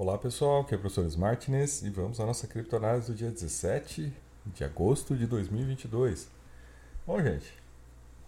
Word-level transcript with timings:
Olá 0.00 0.16
pessoal, 0.16 0.60
aqui 0.60 0.74
é 0.74 0.76
o 0.76 0.80
professor 0.80 1.18
Martinez 1.18 1.82
e 1.82 1.90
vamos 1.90 2.20
à 2.20 2.24
nossa 2.24 2.46
criptoanálise 2.46 3.10
do 3.10 3.16
dia 3.16 3.32
17 3.32 4.12
de 4.46 4.62
agosto 4.62 5.16
de 5.16 5.26
2022. 5.26 6.30
Bom, 7.04 7.20
gente, 7.20 7.52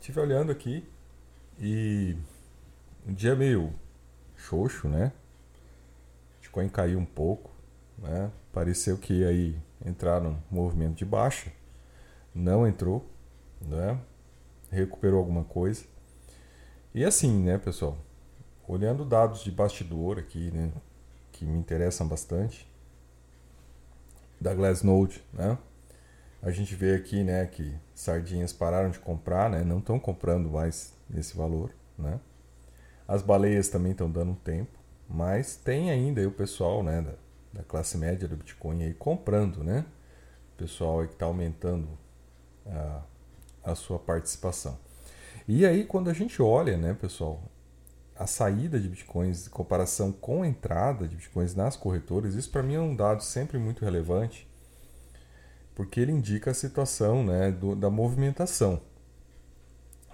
estive 0.00 0.18
olhando 0.18 0.50
aqui 0.50 0.84
e 1.60 2.16
um 3.06 3.14
dia 3.14 3.36
meio 3.36 3.72
xoxo, 4.36 4.88
né? 4.88 5.12
Bitcoin 6.40 6.68
caiu 6.68 6.98
um 6.98 7.04
pouco, 7.04 7.52
né? 7.96 8.32
Pareceu 8.52 8.98
que 8.98 9.20
ia 9.20 9.28
aí 9.28 9.56
entrar 9.86 10.20
num 10.20 10.36
movimento 10.50 10.96
de 10.96 11.04
baixa, 11.04 11.52
não 12.34 12.66
entrou, 12.66 13.08
né? 13.60 13.96
Recuperou 14.72 15.20
alguma 15.20 15.44
coisa. 15.44 15.84
E 16.92 17.04
assim, 17.04 17.44
né, 17.44 17.58
pessoal? 17.58 17.96
Olhando 18.66 19.04
dados 19.04 19.44
de 19.44 19.52
bastidor 19.52 20.18
aqui, 20.18 20.50
né? 20.50 20.72
Que 21.40 21.46
me 21.46 21.56
interessam 21.56 22.06
bastante, 22.06 22.70
da 24.38 24.52
Glassnode, 24.52 25.24
né? 25.32 25.56
A 26.42 26.50
gente 26.50 26.74
vê 26.74 26.94
aqui, 26.94 27.24
né, 27.24 27.46
que 27.46 27.74
sardinhas 27.94 28.52
pararam 28.52 28.90
de 28.90 28.98
comprar, 28.98 29.48
né? 29.48 29.64
Não 29.64 29.78
estão 29.78 29.98
comprando 29.98 30.50
mais 30.50 30.92
nesse 31.08 31.34
valor, 31.34 31.70
né? 31.98 32.20
As 33.08 33.22
baleias 33.22 33.70
também 33.70 33.92
estão 33.92 34.10
dando 34.10 34.32
um 34.32 34.34
tempo, 34.34 34.78
mas 35.08 35.56
tem 35.56 35.90
ainda 35.90 36.26
o 36.28 36.30
pessoal, 36.30 36.82
né, 36.82 37.00
da, 37.00 37.14
da 37.54 37.62
classe 37.64 37.96
média 37.96 38.28
do 38.28 38.36
Bitcoin 38.36 38.82
aí 38.82 38.92
comprando, 38.92 39.64
né? 39.64 39.86
O 40.54 40.58
pessoal 40.58 41.00
aí 41.00 41.06
que 41.06 41.14
está 41.14 41.24
aumentando 41.24 41.88
a, 42.66 43.02
a 43.64 43.74
sua 43.74 43.98
participação. 43.98 44.78
E 45.48 45.64
aí, 45.64 45.84
quando 45.86 46.10
a 46.10 46.12
gente 46.12 46.42
olha, 46.42 46.76
né, 46.76 46.92
pessoal, 46.92 47.42
a 48.20 48.26
saída 48.26 48.78
de 48.78 48.86
bitcoins 48.86 49.46
em 49.46 49.50
comparação 49.50 50.12
com 50.12 50.42
a 50.42 50.46
entrada 50.46 51.08
de 51.08 51.16
bitcoins 51.16 51.54
nas 51.54 51.74
corretoras, 51.74 52.34
isso 52.34 52.50
para 52.50 52.62
mim 52.62 52.74
é 52.74 52.80
um 52.80 52.94
dado 52.94 53.22
sempre 53.22 53.56
muito 53.56 53.82
relevante, 53.82 54.46
porque 55.74 55.98
ele 55.98 56.12
indica 56.12 56.50
a 56.50 56.54
situação 56.54 57.24
né, 57.24 57.50
do, 57.50 57.74
da 57.74 57.88
movimentação. 57.88 58.82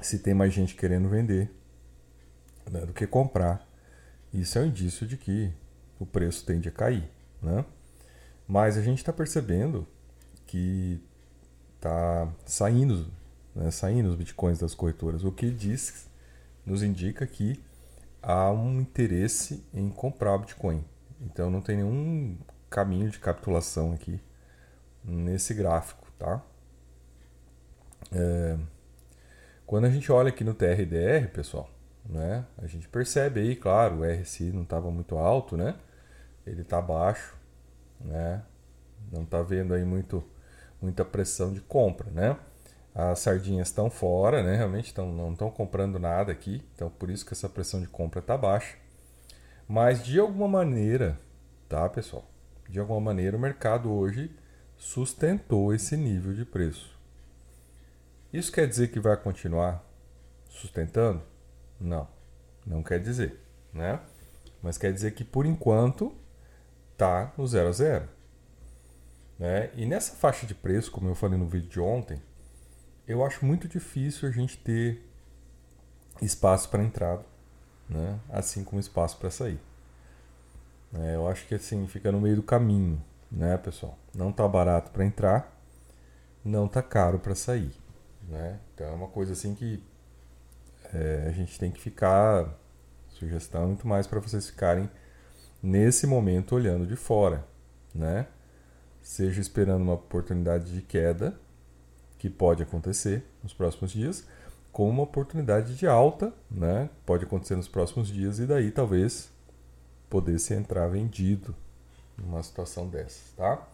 Se 0.02 0.20
tem 0.20 0.34
mais 0.34 0.54
gente 0.54 0.76
querendo 0.76 1.08
vender 1.08 1.50
né, 2.70 2.86
do 2.86 2.92
que 2.92 3.08
comprar, 3.08 3.68
isso 4.32 4.56
é 4.56 4.62
um 4.62 4.66
indício 4.66 5.04
de 5.04 5.16
que 5.16 5.52
o 5.98 6.06
preço 6.06 6.46
tende 6.46 6.68
a 6.68 6.72
cair. 6.72 7.10
Né? 7.42 7.64
Mas 8.46 8.76
a 8.76 8.82
gente 8.82 8.98
está 8.98 9.12
percebendo 9.12 9.84
que 10.46 11.02
está 11.74 12.32
saindo, 12.44 13.10
né, 13.52 13.68
saindo 13.72 14.10
os 14.10 14.14
bitcoins 14.14 14.60
das 14.60 14.76
corretoras, 14.76 15.24
o 15.24 15.32
que 15.32 15.50
diz, 15.50 16.08
nos 16.64 16.84
indica 16.84 17.26
que 17.26 17.65
há 18.26 18.50
um 18.50 18.80
interesse 18.80 19.64
em 19.72 19.88
comprar 19.88 20.36
Bitcoin. 20.38 20.84
Então 21.20 21.48
não 21.48 21.60
tem 21.60 21.76
nenhum 21.76 22.36
caminho 22.68 23.08
de 23.08 23.20
capitulação 23.20 23.92
aqui 23.92 24.20
nesse 25.04 25.54
gráfico, 25.54 26.10
tá? 26.18 26.42
É... 28.10 28.58
Quando 29.64 29.84
a 29.84 29.90
gente 29.90 30.10
olha 30.10 30.28
aqui 30.30 30.42
no 30.42 30.54
TRDR, 30.54 31.28
pessoal, 31.32 31.70
né, 32.04 32.44
a 32.58 32.66
gente 32.66 32.88
percebe 32.88 33.40
aí, 33.40 33.54
claro, 33.54 34.00
o 34.00 34.04
RSI 34.04 34.52
não 34.52 34.62
estava 34.62 34.90
muito 34.90 35.16
alto, 35.16 35.56
né? 35.56 35.76
Ele 36.44 36.62
está 36.62 36.80
baixo, 36.82 37.36
né? 38.00 38.42
Não 39.12 39.22
está 39.22 39.40
vendo 39.42 39.72
aí 39.72 39.84
muito, 39.84 40.22
muita 40.82 41.04
pressão 41.04 41.52
de 41.52 41.60
compra, 41.60 42.10
né? 42.10 42.36
As 42.98 43.18
sardinhas 43.18 43.68
estão 43.68 43.90
fora, 43.90 44.42
né? 44.42 44.56
Realmente 44.56 44.94
tão, 44.94 45.12
não 45.12 45.32
estão 45.32 45.50
comprando 45.50 45.98
nada 45.98 46.32
aqui, 46.32 46.64
então 46.74 46.88
por 46.88 47.10
isso 47.10 47.26
que 47.26 47.34
essa 47.34 47.46
pressão 47.46 47.78
de 47.78 47.86
compra 47.86 48.20
está 48.20 48.38
baixa. 48.38 48.74
Mas 49.68 50.02
de 50.02 50.18
alguma 50.18 50.48
maneira, 50.48 51.20
tá, 51.68 51.86
pessoal? 51.90 52.24
De 52.66 52.80
alguma 52.80 52.98
maneira 52.98 53.36
o 53.36 53.40
mercado 53.40 53.92
hoje 53.92 54.34
sustentou 54.78 55.74
esse 55.74 55.94
nível 55.94 56.32
de 56.32 56.46
preço. 56.46 56.98
Isso 58.32 58.50
quer 58.50 58.66
dizer 58.66 58.88
que 58.88 58.98
vai 58.98 59.14
continuar 59.18 59.84
sustentando? 60.48 61.20
Não, 61.78 62.08
não 62.66 62.82
quer 62.82 62.98
dizer, 62.98 63.38
né? 63.74 64.00
Mas 64.62 64.78
quer 64.78 64.90
dizer 64.90 65.10
que 65.10 65.22
por 65.22 65.44
enquanto 65.44 66.14
tá 66.96 67.30
no 67.36 67.46
zero 67.46 67.68
a 67.68 67.72
zero. 67.72 68.08
Né? 69.38 69.70
E 69.74 69.84
nessa 69.84 70.14
faixa 70.14 70.46
de 70.46 70.54
preço, 70.54 70.90
como 70.90 71.08
eu 71.10 71.14
falei 71.14 71.38
no 71.38 71.46
vídeo 71.46 71.68
de 71.68 71.78
ontem, 71.78 72.22
eu 73.06 73.24
acho 73.24 73.44
muito 73.44 73.68
difícil 73.68 74.28
a 74.28 74.32
gente 74.32 74.58
ter 74.58 75.02
espaço 76.20 76.68
para 76.68 76.82
entrada, 76.82 77.24
né? 77.88 78.18
assim 78.28 78.64
como 78.64 78.80
espaço 78.80 79.16
para 79.18 79.30
sair. 79.30 79.60
É, 80.94 81.14
eu 81.14 81.28
acho 81.28 81.46
que 81.46 81.54
assim 81.54 81.86
fica 81.86 82.10
no 82.10 82.20
meio 82.20 82.36
do 82.36 82.42
caminho, 82.42 83.02
né, 83.30 83.56
pessoal? 83.58 83.98
Não 84.14 84.32
tá 84.32 84.46
barato 84.48 84.90
para 84.90 85.04
entrar, 85.04 85.52
não 86.44 86.66
tá 86.66 86.82
caro 86.82 87.18
para 87.18 87.34
sair, 87.34 87.72
né? 88.28 88.58
Então 88.74 88.86
é 88.86 88.92
uma 88.92 89.08
coisa 89.08 89.32
assim 89.32 89.54
que 89.54 89.82
é, 90.94 91.26
a 91.28 91.32
gente 91.32 91.58
tem 91.58 91.70
que 91.70 91.80
ficar 91.80 92.48
sugestão 93.08 93.66
muito 93.66 93.86
mais 93.86 94.06
para 94.06 94.20
vocês 94.20 94.48
ficarem 94.48 94.88
nesse 95.62 96.06
momento 96.06 96.54
olhando 96.54 96.86
de 96.86 96.96
fora, 96.96 97.44
né? 97.94 98.26
Seja 99.02 99.40
esperando 99.40 99.82
uma 99.82 99.94
oportunidade 99.94 100.72
de 100.72 100.82
queda 100.82 101.38
que 102.26 102.30
pode 102.30 102.60
acontecer 102.60 103.24
nos 103.40 103.54
próximos 103.54 103.92
dias, 103.92 104.26
com 104.72 104.90
uma 104.90 105.04
oportunidade 105.04 105.76
de 105.76 105.86
alta, 105.86 106.32
né? 106.50 106.90
Pode 107.06 107.24
acontecer 107.24 107.54
nos 107.54 107.68
próximos 107.68 108.08
dias 108.08 108.40
e 108.40 108.46
daí 108.46 108.72
talvez 108.72 109.30
poder 110.10 110.40
se 110.40 110.52
entrar 110.54 110.88
vendido 110.88 111.54
numa 112.18 112.42
situação 112.42 112.88
dessas, 112.88 113.32
tá? 113.36 113.64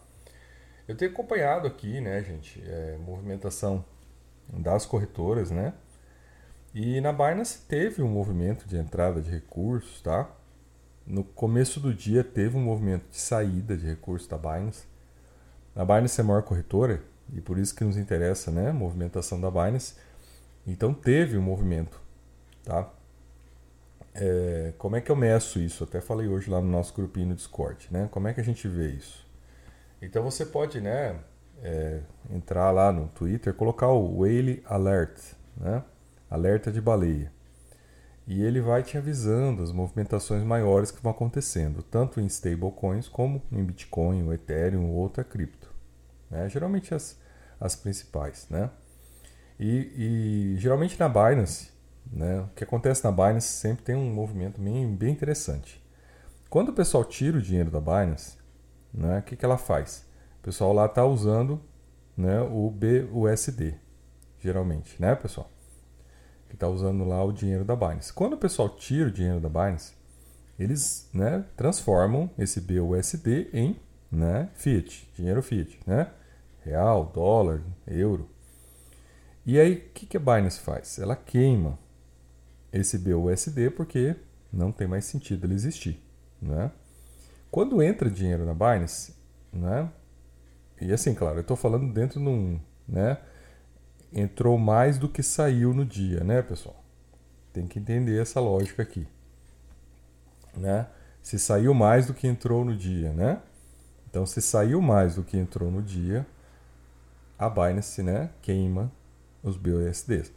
Eu 0.87 0.95
tenho 0.95 1.11
acompanhado 1.11 1.65
aqui, 1.65 1.99
né, 1.99 2.21
gente, 2.21 2.61
é, 2.63 2.95
movimentação 3.03 3.83
das 4.47 4.85
corretoras, 4.85 5.49
né? 5.49 5.73
E 6.75 7.01
na 7.01 7.11
Binance 7.11 7.59
teve 7.67 8.03
um 8.03 8.09
movimento 8.09 8.67
de 8.67 8.77
entrada 8.77 9.19
de 9.19 9.31
recursos, 9.31 9.99
tá? 10.01 10.29
No 11.07 11.23
começo 11.23 11.79
do 11.79 11.91
dia 11.91 12.23
teve 12.23 12.55
um 12.55 12.63
movimento 12.63 13.09
de 13.09 13.17
saída 13.17 13.75
de 13.75 13.87
recursos 13.87 14.27
da 14.27 14.37
Binance. 14.37 14.85
A 15.75 15.83
Binance 15.83 16.21
é 16.21 16.23
a 16.23 16.27
maior 16.27 16.43
corretora 16.43 17.01
e 17.31 17.39
por 17.39 17.57
isso 17.57 17.75
que 17.75 17.83
nos 17.83 17.97
interessa, 17.97 18.51
né, 18.51 18.69
a 18.69 18.73
movimentação 18.73 19.39
da 19.39 19.49
Binance. 19.49 19.95
Então 20.65 20.93
teve 20.93 21.37
um 21.37 21.41
movimento, 21.41 21.99
tá? 22.63 22.89
É, 24.15 24.73
como 24.77 24.95
é 24.95 25.01
que 25.01 25.11
eu 25.11 25.15
meço 25.15 25.59
isso? 25.59 25.83
Até 25.83 25.99
falei 25.99 26.27
hoje 26.27 26.49
lá 26.49 26.61
no 26.61 26.67
nosso 26.67 26.93
grupinho 26.93 27.27
no 27.29 27.35
Discord, 27.35 27.87
né? 27.91 28.07
Como 28.11 28.27
é 28.27 28.33
que 28.33 28.41
a 28.41 28.43
gente 28.43 28.67
vê 28.67 28.89
isso? 28.89 29.25
Então 30.01 30.23
você 30.23 30.45
pode, 30.45 30.79
né, 30.81 31.19
é, 31.63 32.01
entrar 32.29 32.71
lá 32.71 32.91
no 32.91 33.07
Twitter, 33.07 33.53
colocar 33.53 33.87
o 33.87 34.19
Whale 34.19 34.61
Alert, 34.65 35.17
né? 35.57 35.83
Alerta 36.29 36.71
de 36.71 36.81
baleia. 36.81 37.31
E 38.25 38.41
ele 38.41 38.61
vai 38.61 38.83
te 38.83 38.97
avisando 38.97 39.63
as 39.63 39.71
movimentações 39.71 40.43
maiores 40.43 40.91
que 40.91 41.01
vão 41.01 41.11
acontecendo, 41.11 41.83
tanto 41.83 42.21
em 42.21 42.25
stablecoins 42.25 43.07
como 43.09 43.41
em 43.51 43.63
Bitcoin, 43.63 44.31
Ethereum 44.31 44.89
ou 44.91 44.95
outra 44.95 45.23
cripto. 45.23 45.72
Né? 46.29 46.49
Geralmente 46.49 46.93
as, 46.93 47.17
as 47.59 47.75
principais. 47.75 48.47
Né? 48.49 48.69
E, 49.59 50.53
e, 50.55 50.57
geralmente 50.57 50.99
na 50.99 51.07
Binance, 51.07 51.69
né, 52.11 52.41
o 52.41 52.47
que 52.55 52.63
acontece 52.63 53.03
na 53.03 53.11
Binance 53.11 53.47
sempre 53.47 53.83
tem 53.83 53.95
um 53.95 54.11
movimento 54.13 54.59
bem, 54.59 54.93
bem 54.95 55.11
interessante. 55.11 55.81
Quando 56.49 56.69
o 56.69 56.73
pessoal 56.73 57.03
tira 57.05 57.37
o 57.37 57.41
dinheiro 57.41 57.71
da 57.71 57.79
Binance, 57.79 58.37
né, 58.93 59.19
o 59.19 59.21
que, 59.23 59.35
que 59.35 59.45
ela 59.45 59.57
faz? 59.57 60.05
O 60.39 60.43
pessoal 60.43 60.73
lá 60.73 60.85
está 60.85 61.05
usando 61.05 61.61
né, 62.15 62.41
o 62.41 62.69
BUSD, 62.69 63.75
geralmente, 64.39 65.01
né, 65.01 65.15
pessoal? 65.15 65.49
Que 66.49 66.55
está 66.55 66.67
usando 66.67 67.03
lá 67.03 67.23
o 67.23 67.31
dinheiro 67.31 67.65
da 67.65 67.75
Binance. 67.75 68.13
Quando 68.13 68.33
o 68.33 68.37
pessoal 68.37 68.69
tira 68.69 69.07
o 69.07 69.11
dinheiro 69.11 69.39
da 69.39 69.49
Binance, 69.49 69.93
eles 70.59 71.09
né, 71.13 71.45
transformam 71.55 72.29
esse 72.37 72.61
BUSD 72.61 73.49
em 73.53 73.79
né, 74.13 74.49
Fiat, 74.53 75.09
dinheiro 75.15 75.41
Fiat, 75.41 75.79
né? 75.87 76.11
Real, 76.63 77.11
dólar, 77.13 77.61
euro. 77.87 78.29
E 79.45 79.59
aí, 79.59 79.73
o 79.73 79.89
que, 79.93 80.05
que 80.05 80.15
a 80.15 80.19
Binance 80.19 80.59
faz? 80.59 80.99
Ela 80.99 81.15
queima 81.15 81.77
esse 82.71 82.97
BUSD 82.97 83.71
porque 83.71 84.15
não 84.51 84.71
tem 84.71 84.87
mais 84.87 85.05
sentido 85.05 85.45
ele 85.45 85.55
existir, 85.55 85.99
né? 86.41 86.71
Quando 87.51 87.81
entra 87.83 88.09
dinheiro 88.09 88.45
na 88.45 88.53
Binance, 88.53 89.13
né? 89.51 89.89
E 90.79 90.93
assim, 90.93 91.13
claro, 91.13 91.37
eu 91.37 91.41
estou 91.41 91.57
falando 91.57 91.91
dentro 91.91 92.19
de 92.19 92.27
um, 92.27 92.59
né? 92.87 93.17
Entrou 94.13 94.57
mais 94.57 94.97
do 94.97 95.09
que 95.09 95.23
saiu 95.23 95.73
no 95.73 95.85
dia, 95.85 96.23
né, 96.23 96.41
pessoal? 96.41 96.81
Tem 97.51 97.67
que 97.67 97.79
entender 97.79 98.21
essa 98.21 98.39
lógica 98.39 98.83
aqui, 98.83 99.07
né? 100.55 100.87
Se 101.21 101.37
saiu 101.39 101.73
mais 101.73 102.05
do 102.05 102.13
que 102.13 102.27
entrou 102.27 102.63
no 102.63 102.75
dia, 102.75 103.11
né? 103.11 103.41
Então, 104.13 104.27
se 104.27 104.43
saiu 104.43 104.79
mais 104.79 105.15
do 105.15 105.23
que 105.23 105.35
entrou 105.35 105.71
no 105.71 105.81
dia, 105.81 106.23
a 107.35 107.49
Binance 107.49 108.03
né, 108.03 108.29
queima 108.43 108.91
os 109.41 109.57
BUSDs. 109.57 110.31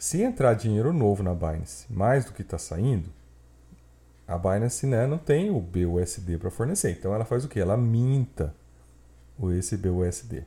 Se 0.00 0.20
entrar 0.20 0.54
dinheiro 0.54 0.92
novo 0.92 1.22
na 1.22 1.32
Binance 1.32 1.86
mais 1.88 2.24
do 2.24 2.32
que 2.32 2.42
está 2.42 2.58
saindo, 2.58 3.08
a 4.26 4.36
Binance 4.36 4.84
né, 4.84 5.06
não 5.06 5.16
tem 5.16 5.48
o 5.48 5.60
BUSD 5.60 6.38
para 6.38 6.50
fornecer. 6.50 6.90
Então 6.90 7.14
ela 7.14 7.24
faz 7.24 7.44
o 7.44 7.48
que? 7.48 7.60
Ela 7.60 7.76
minta 7.76 8.52
esse 9.56 9.76
BUSD. 9.76 10.44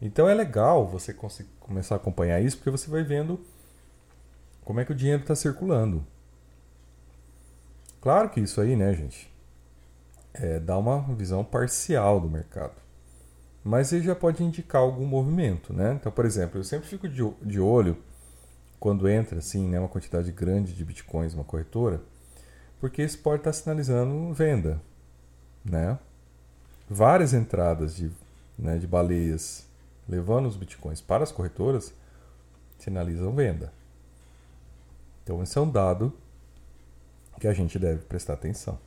Então 0.00 0.26
é 0.26 0.32
legal 0.32 0.88
você 0.88 1.14
começar 1.60 1.96
a 1.96 1.98
acompanhar 1.98 2.40
isso, 2.40 2.56
porque 2.56 2.70
você 2.70 2.88
vai 2.88 3.02
vendo 3.02 3.38
como 4.64 4.80
é 4.80 4.84
que 4.86 4.92
o 4.92 4.94
dinheiro 4.94 5.20
está 5.20 5.36
circulando. 5.36 6.06
Claro 8.00 8.30
que 8.30 8.40
isso 8.40 8.62
aí, 8.62 8.74
né, 8.74 8.94
gente, 8.94 9.30
é, 10.34 10.58
dá 10.58 10.76
uma 10.76 11.00
visão 11.14 11.44
parcial 11.44 12.20
do 12.20 12.28
mercado. 12.28 12.74
Mas 13.62 13.92
ele 13.92 14.04
já 14.04 14.14
pode 14.14 14.42
indicar 14.42 14.82
algum 14.82 15.06
movimento, 15.06 15.72
né? 15.72 15.96
Então, 15.98 16.12
por 16.12 16.26
exemplo, 16.26 16.58
eu 16.58 16.64
sempre 16.64 16.86
fico 16.86 17.08
de, 17.08 17.22
de 17.40 17.60
olho 17.60 17.96
quando 18.78 19.08
entra 19.08 19.38
assim, 19.38 19.66
né, 19.66 19.78
uma 19.78 19.88
quantidade 19.88 20.30
grande 20.30 20.74
de 20.74 20.84
bitcoins 20.84 21.32
uma 21.32 21.44
corretora, 21.44 22.02
porque 22.78 23.02
isso 23.02 23.18
pode 23.20 23.40
estar 23.40 23.52
sinalizando 23.54 24.34
venda, 24.34 24.78
né? 25.64 25.98
Várias 26.86 27.32
entradas 27.32 27.96
de, 27.96 28.10
né, 28.58 28.76
de 28.76 28.86
baleias 28.86 29.66
levando 30.06 30.46
os 30.46 30.56
bitcoins 30.56 31.00
para 31.00 31.24
as 31.24 31.32
corretoras 31.32 31.94
sinalizam 32.78 33.34
venda. 33.34 33.72
Então, 35.22 35.42
esse 35.42 35.56
é 35.56 35.60
um 35.62 35.70
dado 35.70 36.12
que 37.40 37.48
a 37.48 37.54
gente 37.54 37.78
deve 37.78 38.02
prestar 38.02 38.34
atenção. 38.34 38.78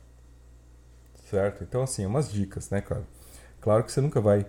Certo? 1.28 1.62
Então, 1.62 1.82
assim, 1.82 2.06
umas 2.06 2.32
dicas, 2.32 2.70
né, 2.70 2.80
cara? 2.80 3.04
Claro 3.60 3.84
que 3.84 3.92
você 3.92 4.00
nunca 4.00 4.18
vai 4.18 4.46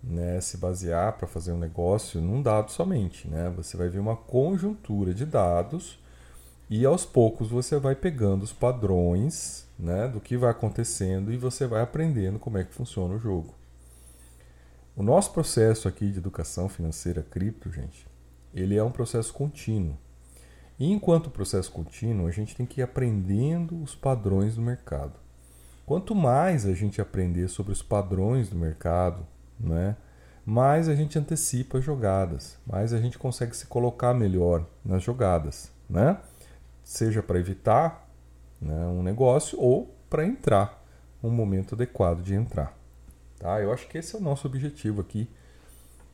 né, 0.00 0.40
se 0.40 0.56
basear 0.56 1.14
para 1.14 1.26
fazer 1.26 1.50
um 1.50 1.58
negócio 1.58 2.20
num 2.20 2.40
dado 2.40 2.70
somente. 2.70 3.26
Né? 3.26 3.52
Você 3.56 3.76
vai 3.76 3.88
ver 3.88 3.98
uma 3.98 4.16
conjuntura 4.16 5.12
de 5.12 5.26
dados 5.26 5.98
e 6.70 6.86
aos 6.86 7.04
poucos 7.04 7.48
você 7.48 7.78
vai 7.78 7.96
pegando 7.96 8.44
os 8.44 8.52
padrões 8.52 9.66
né, 9.76 10.06
do 10.06 10.20
que 10.20 10.36
vai 10.36 10.50
acontecendo 10.50 11.32
e 11.32 11.36
você 11.36 11.66
vai 11.66 11.82
aprendendo 11.82 12.38
como 12.38 12.58
é 12.58 12.64
que 12.64 12.74
funciona 12.74 13.14
o 13.14 13.18
jogo. 13.18 13.54
O 14.94 15.02
nosso 15.02 15.32
processo 15.32 15.88
aqui 15.88 16.10
de 16.10 16.18
educação 16.18 16.68
financeira 16.68 17.22
cripto, 17.22 17.72
gente, 17.72 18.06
ele 18.54 18.76
é 18.76 18.84
um 18.84 18.90
processo 18.90 19.32
contínuo. 19.32 19.96
E 20.78 20.92
enquanto 20.92 21.28
processo 21.28 21.72
contínuo, 21.72 22.28
a 22.28 22.30
gente 22.30 22.54
tem 22.54 22.66
que 22.66 22.80
ir 22.80 22.84
aprendendo 22.84 23.82
os 23.82 23.96
padrões 23.96 24.54
do 24.54 24.62
mercado. 24.62 25.14
Quanto 25.88 26.14
mais 26.14 26.66
a 26.66 26.74
gente 26.74 27.00
aprender 27.00 27.48
sobre 27.48 27.72
os 27.72 27.80
padrões 27.80 28.50
do 28.50 28.56
mercado, 28.56 29.26
né, 29.58 29.96
mais 30.44 30.86
a 30.86 30.94
gente 30.94 31.18
antecipa 31.18 31.78
as 31.78 31.84
jogadas, 31.84 32.58
mais 32.66 32.92
a 32.92 33.00
gente 33.00 33.18
consegue 33.18 33.56
se 33.56 33.64
colocar 33.64 34.12
melhor 34.12 34.66
nas 34.84 35.02
jogadas, 35.02 35.72
né? 35.88 36.20
Seja 36.84 37.22
para 37.22 37.38
evitar 37.38 38.06
né, 38.60 38.86
um 38.88 39.02
negócio 39.02 39.58
ou 39.58 39.96
para 40.10 40.26
entrar, 40.26 40.84
um 41.22 41.30
momento 41.30 41.74
adequado 41.74 42.22
de 42.22 42.34
entrar. 42.34 42.76
Tá? 43.38 43.58
Eu 43.58 43.72
acho 43.72 43.88
que 43.88 43.96
esse 43.96 44.14
é 44.14 44.18
o 44.18 44.22
nosso 44.22 44.46
objetivo 44.46 45.00
aqui 45.00 45.26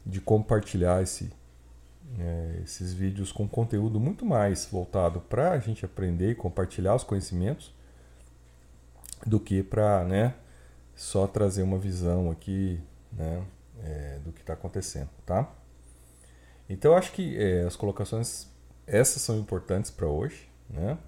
de 0.06 0.20
compartilhar 0.20 1.02
esse 1.02 1.32
é, 2.16 2.60
esses 2.62 2.92
vídeos 2.92 3.32
com 3.32 3.48
conteúdo 3.48 3.98
muito 3.98 4.24
mais 4.24 4.68
voltado 4.70 5.20
para 5.20 5.50
a 5.50 5.58
gente 5.58 5.84
aprender 5.84 6.30
e 6.30 6.34
compartilhar 6.36 6.94
os 6.94 7.02
conhecimentos 7.02 7.74
do 9.26 9.40
que 9.40 9.62
para 9.62 10.04
né, 10.04 10.34
só 10.94 11.26
trazer 11.26 11.62
uma 11.62 11.78
visão 11.78 12.30
aqui 12.30 12.80
né, 13.12 13.44
é, 13.82 14.18
do 14.24 14.32
que 14.32 14.40
está 14.40 14.52
acontecendo, 14.52 15.10
tá? 15.24 15.50
Então 16.68 16.96
acho 16.96 17.12
que 17.12 17.36
é, 17.36 17.62
as 17.62 17.76
colocações 17.76 18.48
essas 18.86 19.22
são 19.22 19.38
importantes 19.38 19.90
para 19.90 20.06
hoje, 20.06 20.48
né? 20.68 20.98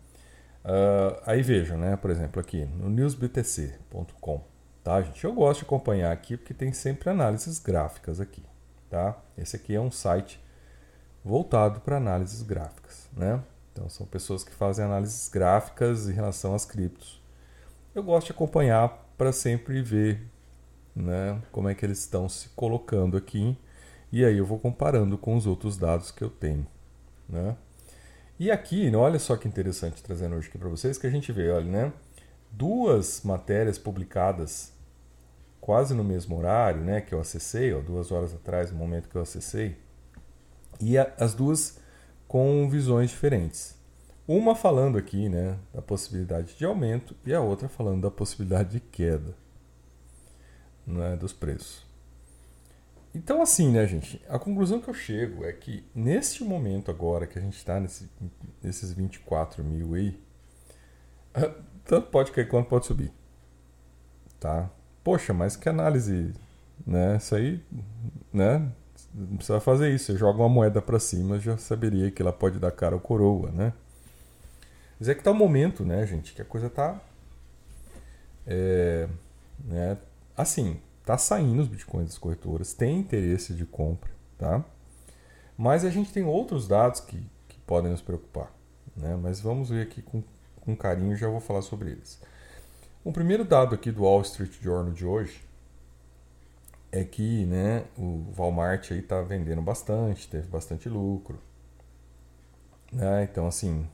Uh, 0.64 1.22
aí 1.24 1.42
vejam, 1.42 1.78
né? 1.78 1.96
Por 1.96 2.10
exemplo, 2.10 2.40
aqui 2.40 2.64
no 2.64 2.88
newsbtc.com, 2.88 4.44
tá, 4.82 5.00
gente? 5.00 5.24
Eu 5.24 5.32
gosto 5.32 5.60
de 5.60 5.66
acompanhar 5.66 6.10
aqui 6.10 6.36
porque 6.36 6.52
tem 6.52 6.72
sempre 6.72 7.08
análises 7.08 7.58
gráficas 7.58 8.20
aqui, 8.20 8.42
tá? 8.90 9.16
Esse 9.38 9.56
aqui 9.56 9.74
é 9.74 9.80
um 9.80 9.90
site 9.90 10.42
voltado 11.24 11.80
para 11.80 11.98
análises 11.98 12.42
gráficas, 12.42 13.08
né? 13.16 13.42
Então 13.72 13.88
são 13.88 14.06
pessoas 14.06 14.42
que 14.42 14.52
fazem 14.52 14.84
análises 14.84 15.28
gráficas 15.28 16.08
em 16.08 16.12
relação 16.12 16.54
às 16.54 16.64
criptos. 16.64 17.22
Eu 17.96 18.02
gosto 18.02 18.26
de 18.26 18.32
acompanhar 18.32 18.90
para 19.16 19.32
sempre 19.32 19.80
ver, 19.80 20.20
né, 20.94 21.40
como 21.50 21.66
é 21.66 21.74
que 21.74 21.82
eles 21.82 21.98
estão 22.00 22.28
se 22.28 22.50
colocando 22.50 23.16
aqui 23.16 23.56
e 24.12 24.22
aí 24.22 24.36
eu 24.36 24.44
vou 24.44 24.58
comparando 24.58 25.16
com 25.16 25.34
os 25.34 25.46
outros 25.46 25.78
dados 25.78 26.10
que 26.10 26.22
eu 26.22 26.28
tenho, 26.28 26.66
né? 27.26 27.56
E 28.38 28.50
aqui, 28.50 28.94
olha 28.94 29.18
só 29.18 29.34
que 29.34 29.48
interessante 29.48 30.02
trazendo 30.02 30.36
hoje 30.36 30.48
aqui 30.48 30.58
para 30.58 30.68
vocês 30.68 30.98
que 30.98 31.06
a 31.06 31.10
gente 31.10 31.32
vê, 31.32 31.50
olha, 31.50 31.64
né? 31.64 31.92
Duas 32.52 33.22
matérias 33.22 33.78
publicadas 33.78 34.74
quase 35.58 35.94
no 35.94 36.04
mesmo 36.04 36.36
horário, 36.36 36.82
né, 36.82 37.00
que 37.00 37.14
eu 37.14 37.20
acessei, 37.20 37.72
ó, 37.72 37.80
duas 37.80 38.12
horas 38.12 38.34
atrás, 38.34 38.70
no 38.70 38.76
momento 38.76 39.08
que 39.08 39.16
eu 39.16 39.22
acessei, 39.22 39.74
e 40.78 40.98
a, 40.98 41.14
as 41.18 41.32
duas 41.32 41.78
com 42.28 42.68
visões 42.68 43.08
diferentes. 43.08 43.74
Uma 44.28 44.56
falando 44.56 44.98
aqui 44.98 45.28
né, 45.28 45.58
da 45.72 45.80
possibilidade 45.80 46.54
de 46.56 46.64
aumento 46.64 47.14
e 47.24 47.32
a 47.32 47.40
outra 47.40 47.68
falando 47.68 48.02
da 48.02 48.10
possibilidade 48.10 48.70
de 48.70 48.80
queda 48.80 49.34
né, 50.86 51.16
dos 51.16 51.32
preços. 51.32 51.84
Então, 53.14 53.40
assim, 53.40 53.70
né, 53.70 53.86
gente? 53.86 54.20
A 54.28 54.38
conclusão 54.38 54.80
que 54.80 54.90
eu 54.90 54.94
chego 54.94 55.44
é 55.44 55.52
que 55.52 55.84
neste 55.94 56.44
momento 56.44 56.90
agora 56.90 57.26
que 57.26 57.38
a 57.38 57.42
gente 57.42 57.56
está 57.56 57.80
nesse, 57.80 58.10
nesses 58.62 58.92
24 58.92 59.64
mil 59.64 59.94
aí, 59.94 60.20
tanto 61.84 62.08
pode 62.10 62.30
cair 62.32 62.48
quanto 62.48 62.68
pode 62.68 62.84
subir. 62.84 63.12
Tá? 64.38 64.70
Poxa, 65.02 65.32
mas 65.32 65.56
que 65.56 65.68
análise, 65.68 66.34
né? 66.86 67.16
Isso 67.16 67.34
aí, 67.34 67.64
né? 68.32 68.70
Não 69.14 69.36
precisa 69.36 69.60
fazer 69.60 69.94
isso. 69.94 70.12
Você 70.12 70.18
joga 70.18 70.40
uma 70.40 70.48
moeda 70.48 70.82
para 70.82 70.98
cima, 71.00 71.38
já 71.38 71.56
saberia 71.56 72.10
que 72.10 72.20
ela 72.20 72.32
pode 72.32 72.58
dar 72.58 72.70
cara 72.70 72.94
ou 72.94 73.00
coroa, 73.00 73.50
né? 73.50 73.72
Mas 74.98 75.08
é 75.08 75.14
que 75.14 75.22
tá 75.22 75.30
o 75.30 75.34
momento, 75.34 75.84
né, 75.84 76.06
gente? 76.06 76.32
Que 76.32 76.42
a 76.42 76.44
coisa 76.44 76.70
tá. 76.70 77.00
É, 78.46 79.08
né, 79.64 79.98
assim, 80.36 80.80
tá 81.04 81.18
saindo 81.18 81.62
os 81.62 81.68
bitcoins 81.68 82.10
das 82.10 82.18
corretoras, 82.18 82.72
tem 82.72 82.98
interesse 82.98 83.54
de 83.54 83.64
compra, 83.64 84.10
tá? 84.38 84.64
Mas 85.58 85.84
a 85.84 85.90
gente 85.90 86.12
tem 86.12 86.24
outros 86.24 86.68
dados 86.68 87.00
que, 87.00 87.18
que 87.48 87.58
podem 87.60 87.90
nos 87.90 88.02
preocupar, 88.02 88.52
né? 88.96 89.16
Mas 89.20 89.40
vamos 89.40 89.70
ver 89.70 89.82
aqui 89.82 90.02
com, 90.02 90.22
com 90.60 90.76
carinho 90.76 91.16
já 91.16 91.28
vou 91.28 91.40
falar 91.40 91.62
sobre 91.62 91.90
eles. 91.90 92.20
O 93.04 93.12
primeiro 93.12 93.44
dado 93.44 93.74
aqui 93.74 93.90
do 93.90 94.02
Wall 94.02 94.22
Street 94.22 94.60
Journal 94.60 94.92
de 94.92 95.06
hoje 95.06 95.46
é 96.90 97.04
que 97.04 97.44
né, 97.46 97.84
o 97.96 98.32
Walmart 98.34 98.90
aí 98.90 98.98
está 98.98 99.20
vendendo 99.22 99.62
bastante, 99.62 100.28
teve 100.28 100.48
bastante 100.48 100.88
lucro. 100.88 101.38
Né? 102.92 103.24
Então, 103.24 103.46
assim, 103.46 103.88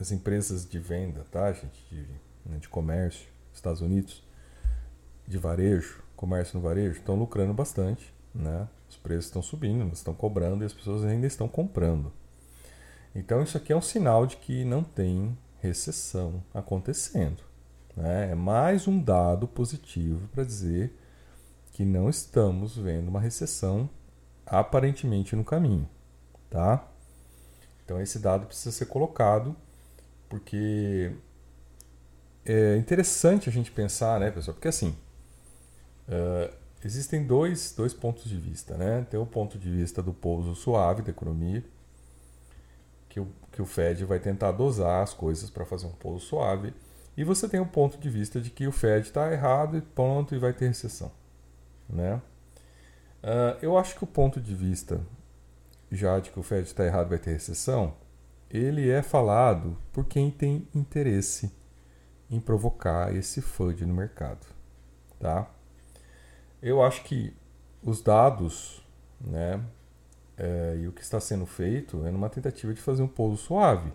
as 0.00 0.10
empresas 0.10 0.68
de 0.68 0.78
venda, 0.78 1.24
tá, 1.30 1.52
gente, 1.52 1.78
de, 1.90 2.06
né, 2.44 2.58
de 2.58 2.68
comércio, 2.68 3.28
Estados 3.52 3.80
Unidos, 3.80 4.22
de 5.26 5.38
varejo, 5.38 6.02
comércio 6.16 6.58
no 6.58 6.62
varejo, 6.62 6.98
estão 6.98 7.14
lucrando 7.14 7.52
bastante. 7.52 8.12
Né? 8.34 8.68
Os 8.88 8.96
preços 8.96 9.26
estão 9.26 9.42
subindo, 9.42 9.92
estão 9.92 10.14
cobrando 10.14 10.64
e 10.64 10.66
as 10.66 10.72
pessoas 10.72 11.04
ainda 11.04 11.26
estão 11.26 11.46
comprando. 11.46 12.12
Então, 13.14 13.42
isso 13.42 13.56
aqui 13.56 13.72
é 13.72 13.76
um 13.76 13.82
sinal 13.82 14.26
de 14.26 14.36
que 14.36 14.64
não 14.64 14.82
tem 14.82 15.36
recessão 15.60 16.42
acontecendo. 16.52 17.42
Né? 17.96 18.30
É 18.32 18.34
mais 18.34 18.88
um 18.88 18.98
dado 19.02 19.46
positivo 19.46 20.28
para 20.28 20.44
dizer 20.44 20.96
que 21.72 21.84
não 21.84 22.08
estamos 22.08 22.76
vendo 22.76 23.08
uma 23.08 23.20
recessão 23.20 23.88
aparentemente 24.44 25.34
no 25.34 25.44
caminho, 25.44 25.88
tá? 26.50 26.86
Então 27.84 28.00
esse 28.00 28.18
dado 28.18 28.46
precisa 28.46 28.70
ser 28.70 28.86
colocado 28.86 29.56
porque 30.32 31.12
é 32.42 32.78
interessante 32.78 33.50
a 33.50 33.52
gente 33.52 33.70
pensar, 33.70 34.18
né, 34.18 34.30
pessoal? 34.30 34.54
Porque 34.54 34.68
assim 34.68 34.96
uh, 36.08 36.56
existem 36.82 37.26
dois, 37.26 37.74
dois 37.76 37.92
pontos 37.92 38.24
de 38.24 38.38
vista, 38.38 38.78
né? 38.78 39.06
Tem 39.10 39.20
o 39.20 39.26
ponto 39.26 39.58
de 39.58 39.70
vista 39.70 40.02
do 40.02 40.14
pouso 40.14 40.54
suave 40.54 41.02
da 41.02 41.10
economia, 41.10 41.62
que 43.10 43.20
o, 43.20 43.28
que 43.52 43.60
o 43.60 43.66
Fed 43.66 44.06
vai 44.06 44.18
tentar 44.18 44.52
dosar 44.52 45.02
as 45.02 45.12
coisas 45.12 45.50
para 45.50 45.66
fazer 45.66 45.86
um 45.86 45.92
pouso 45.92 46.24
suave, 46.24 46.72
e 47.14 47.24
você 47.24 47.46
tem 47.46 47.60
o 47.60 47.66
ponto 47.66 47.98
de 47.98 48.08
vista 48.08 48.40
de 48.40 48.48
que 48.48 48.66
o 48.66 48.72
Fed 48.72 49.06
está 49.06 49.30
errado 49.30 49.76
e 49.76 49.82
ponto 49.82 50.34
e 50.34 50.38
vai 50.38 50.54
ter 50.54 50.68
recessão. 50.68 51.12
Né? 51.86 52.14
Uh, 53.22 53.58
eu 53.60 53.76
acho 53.76 53.96
que 53.96 54.04
o 54.04 54.06
ponto 54.06 54.40
de 54.40 54.54
vista 54.54 54.98
já 55.90 56.18
de 56.18 56.30
que 56.30 56.40
o 56.40 56.42
Fed 56.42 56.66
está 56.66 56.86
errado 56.86 57.10
vai 57.10 57.18
ter 57.18 57.32
recessão, 57.32 57.94
ele 58.52 58.90
é 58.90 59.02
falado 59.02 59.78
por 59.92 60.04
quem 60.04 60.30
tem 60.30 60.68
interesse 60.74 61.50
em 62.30 62.38
provocar 62.38 63.14
esse 63.14 63.40
FUD 63.40 63.86
no 63.86 63.94
mercado. 63.94 64.46
Tá? 65.18 65.50
Eu 66.60 66.82
acho 66.82 67.02
que 67.04 67.34
os 67.82 68.02
dados 68.02 68.86
né, 69.20 69.60
é, 70.36 70.76
e 70.80 70.86
o 70.86 70.92
que 70.92 71.00
está 71.00 71.18
sendo 71.18 71.46
feito 71.46 72.06
é 72.06 72.10
numa 72.10 72.28
tentativa 72.28 72.74
de 72.74 72.80
fazer 72.80 73.02
um 73.02 73.08
pouso 73.08 73.36
suave. 73.36 73.90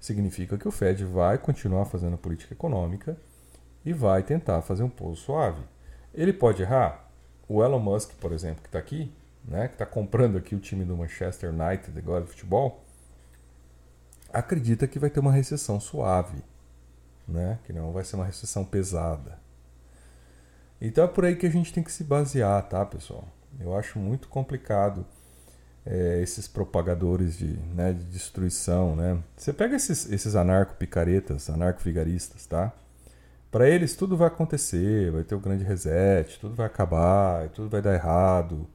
significa 0.00 0.58
que 0.58 0.68
o 0.68 0.72
Fed 0.72 1.04
vai 1.04 1.38
continuar 1.38 1.84
fazendo 1.84 2.18
política 2.18 2.52
econômica 2.52 3.16
e 3.84 3.92
vai 3.92 4.22
tentar 4.22 4.60
fazer 4.62 4.82
um 4.82 4.88
pouso 4.88 5.22
suave. 5.22 5.62
Ele 6.12 6.32
pode 6.32 6.62
errar? 6.62 7.10
O 7.48 7.62
Elon 7.62 7.78
Musk, 7.78 8.12
por 8.14 8.32
exemplo, 8.32 8.62
que 8.62 8.68
está 8.68 8.78
aqui, 8.78 9.12
né, 9.44 9.68
que 9.68 9.74
está 9.74 9.86
comprando 9.86 10.36
aqui 10.36 10.54
o 10.54 10.60
time 10.60 10.84
do 10.84 10.96
Manchester 10.96 11.50
United 11.50 11.96
agora 11.98 12.24
de 12.24 12.30
futebol, 12.30 12.83
acredita 14.34 14.86
que 14.86 14.98
vai 14.98 15.08
ter 15.08 15.20
uma 15.20 15.32
recessão 15.32 15.78
suave, 15.80 16.42
né, 17.26 17.58
que 17.64 17.72
não 17.72 17.92
vai 17.92 18.04
ser 18.04 18.16
uma 18.16 18.24
recessão 18.24 18.64
pesada. 18.64 19.38
Então 20.80 21.04
é 21.04 21.06
por 21.06 21.24
aí 21.24 21.36
que 21.36 21.46
a 21.46 21.50
gente 21.50 21.72
tem 21.72 21.82
que 21.82 21.92
se 21.92 22.04
basear, 22.04 22.62
tá, 22.68 22.84
pessoal? 22.84 23.26
Eu 23.58 23.76
acho 23.76 23.98
muito 23.98 24.28
complicado 24.28 25.06
é, 25.86 26.20
esses 26.22 26.48
propagadores 26.48 27.38
de, 27.38 27.56
né, 27.74 27.92
de 27.92 28.04
destruição, 28.04 28.96
né? 28.96 29.22
Você 29.36 29.52
pega 29.52 29.76
esses, 29.76 30.10
esses 30.10 30.34
anarco-picaretas, 30.34 31.48
anarco-vigaristas, 31.48 32.44
tá? 32.46 32.72
Para 33.50 33.68
eles 33.68 33.94
tudo 33.94 34.16
vai 34.16 34.26
acontecer, 34.26 35.12
vai 35.12 35.22
ter 35.22 35.34
o 35.34 35.38
um 35.38 35.40
grande 35.40 35.64
reset, 35.64 36.38
tudo 36.40 36.54
vai 36.54 36.66
acabar, 36.66 37.48
tudo 37.50 37.68
vai 37.68 37.80
dar 37.80 37.94
errado 37.94 38.68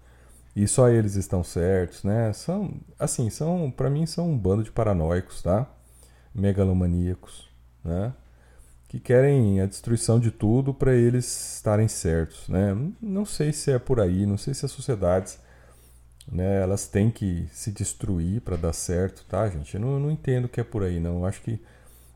e 0.63 0.68
só 0.68 0.89
eles 0.89 1.16
estão 1.16 1.42
certos, 1.42 2.04
né? 2.04 2.34
São, 2.34 2.82
assim, 2.98 3.30
são, 3.30 3.72
para 3.72 3.89
mim 3.89 4.06
são 4.06 4.30
um 4.30 4.38
bando 4.38 4.62
de 4.63 4.72
paranoicos, 4.72 5.42
tá? 5.42 5.66
Megalomaníacos, 6.36 7.50
né? 7.82 8.13
Que 8.89 9.00
querem 9.00 9.62
a 9.62 9.66
destruição 9.66 10.20
de 10.20 10.32
tudo 10.32 10.74
para 10.74 10.94
eles 10.94 11.56
estarem 11.56 11.88
certos, 11.88 12.50
né? 12.50 12.75
Não 13.01 13.24
sei 13.24 13.54
se 13.54 13.72
é 13.72 13.80
por 13.80 14.01
aí, 14.01 14.25
não 14.25 14.38
sei 14.38 14.54
se 14.54 14.66
as 14.66 14.72
sociedades, 14.72 15.39
né? 16.30 16.62
Elas 16.62 16.88
têm 16.88 17.10
que 17.10 17.48
se 17.54 17.72
destruir 17.72 18.42
para 18.42 18.58
dar 18.58 18.74
certo, 18.74 19.24
tá, 19.30 19.48
gente? 19.48 19.75
Eu 19.75 19.82
não, 19.82 19.98
não 19.98 20.12
entendo 20.12 20.50
que 20.50 20.60
é 20.60 20.63
por 20.63 20.84
aí, 20.84 21.00
não. 21.00 21.20
Eu 21.20 21.25
acho 21.25 21.42
que 21.42 21.58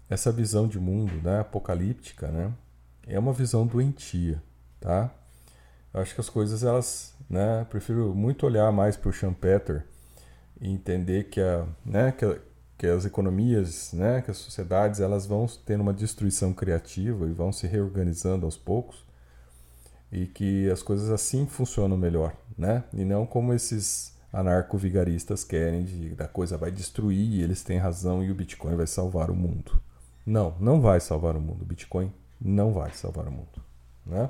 essa 0.09 0.33
visão 0.33 0.67
de 0.67 0.79
mundo, 0.79 1.13
né, 1.23 1.39
apocalíptica, 1.39 2.27
né, 2.27 2.53
é 3.07 3.17
uma 3.17 3.31
visão 3.31 3.65
doentia, 3.65 4.43
tá? 4.81 5.09
Eu 5.93 6.01
acho 6.01 6.15
que 6.15 6.21
as 6.21 6.29
coisas 6.29 6.63
elas, 6.63 7.13
né, 7.29 7.65
prefiro 7.69 8.15
muito 8.15 8.45
olhar 8.45 8.71
mais 8.71 8.97
para 8.97 9.09
o 9.09 9.13
Schumpeter 9.13 9.85
e 10.59 10.69
entender 10.69 11.25
que 11.25 11.39
a, 11.39 11.65
né, 11.85 12.11
que, 12.11 12.39
que 12.77 12.87
as 12.87 13.05
economias, 13.05 13.93
né, 13.93 14.21
que 14.21 14.31
as 14.31 14.37
sociedades, 14.37 14.99
elas 14.99 15.25
vão 15.25 15.45
tendo 15.65 15.81
uma 15.81 15.93
destruição 15.93 16.53
criativa 16.53 17.27
e 17.27 17.31
vão 17.31 17.51
se 17.51 17.67
reorganizando 17.67 18.45
aos 18.45 18.57
poucos 18.57 19.03
e 20.11 20.25
que 20.25 20.69
as 20.69 20.81
coisas 20.81 21.09
assim 21.09 21.45
funcionam 21.47 21.97
melhor, 21.97 22.35
né? 22.55 22.83
E 22.93 23.03
não 23.03 23.25
como 23.25 23.51
esses 23.51 24.13
anarco-vigaristas 24.31 25.43
querem 25.43 25.83
de 25.83 26.15
a 26.19 26.27
coisa 26.27 26.55
vai 26.55 26.71
destruir, 26.71 27.41
eles 27.41 27.63
têm 27.63 27.79
razão 27.79 28.23
e 28.23 28.29
o 28.31 28.35
Bitcoin 28.35 28.75
vai 28.75 28.85
salvar 28.85 29.31
o 29.31 29.35
mundo. 29.35 29.81
Não, 30.25 30.55
não 30.59 30.79
vai 30.79 30.99
salvar 30.99 31.35
o 31.35 31.41
mundo. 31.41 31.63
O 31.63 31.65
Bitcoin 31.65 32.13
não 32.39 32.73
vai 32.73 32.91
salvar 32.93 33.27
o 33.27 33.31
mundo. 33.31 33.61
Né? 34.05 34.29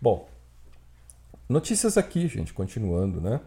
Bom, 0.00 0.28
notícias 1.50 1.98
aqui, 1.98 2.28
gente, 2.28 2.54
continuando, 2.54 3.20
né? 3.20 3.40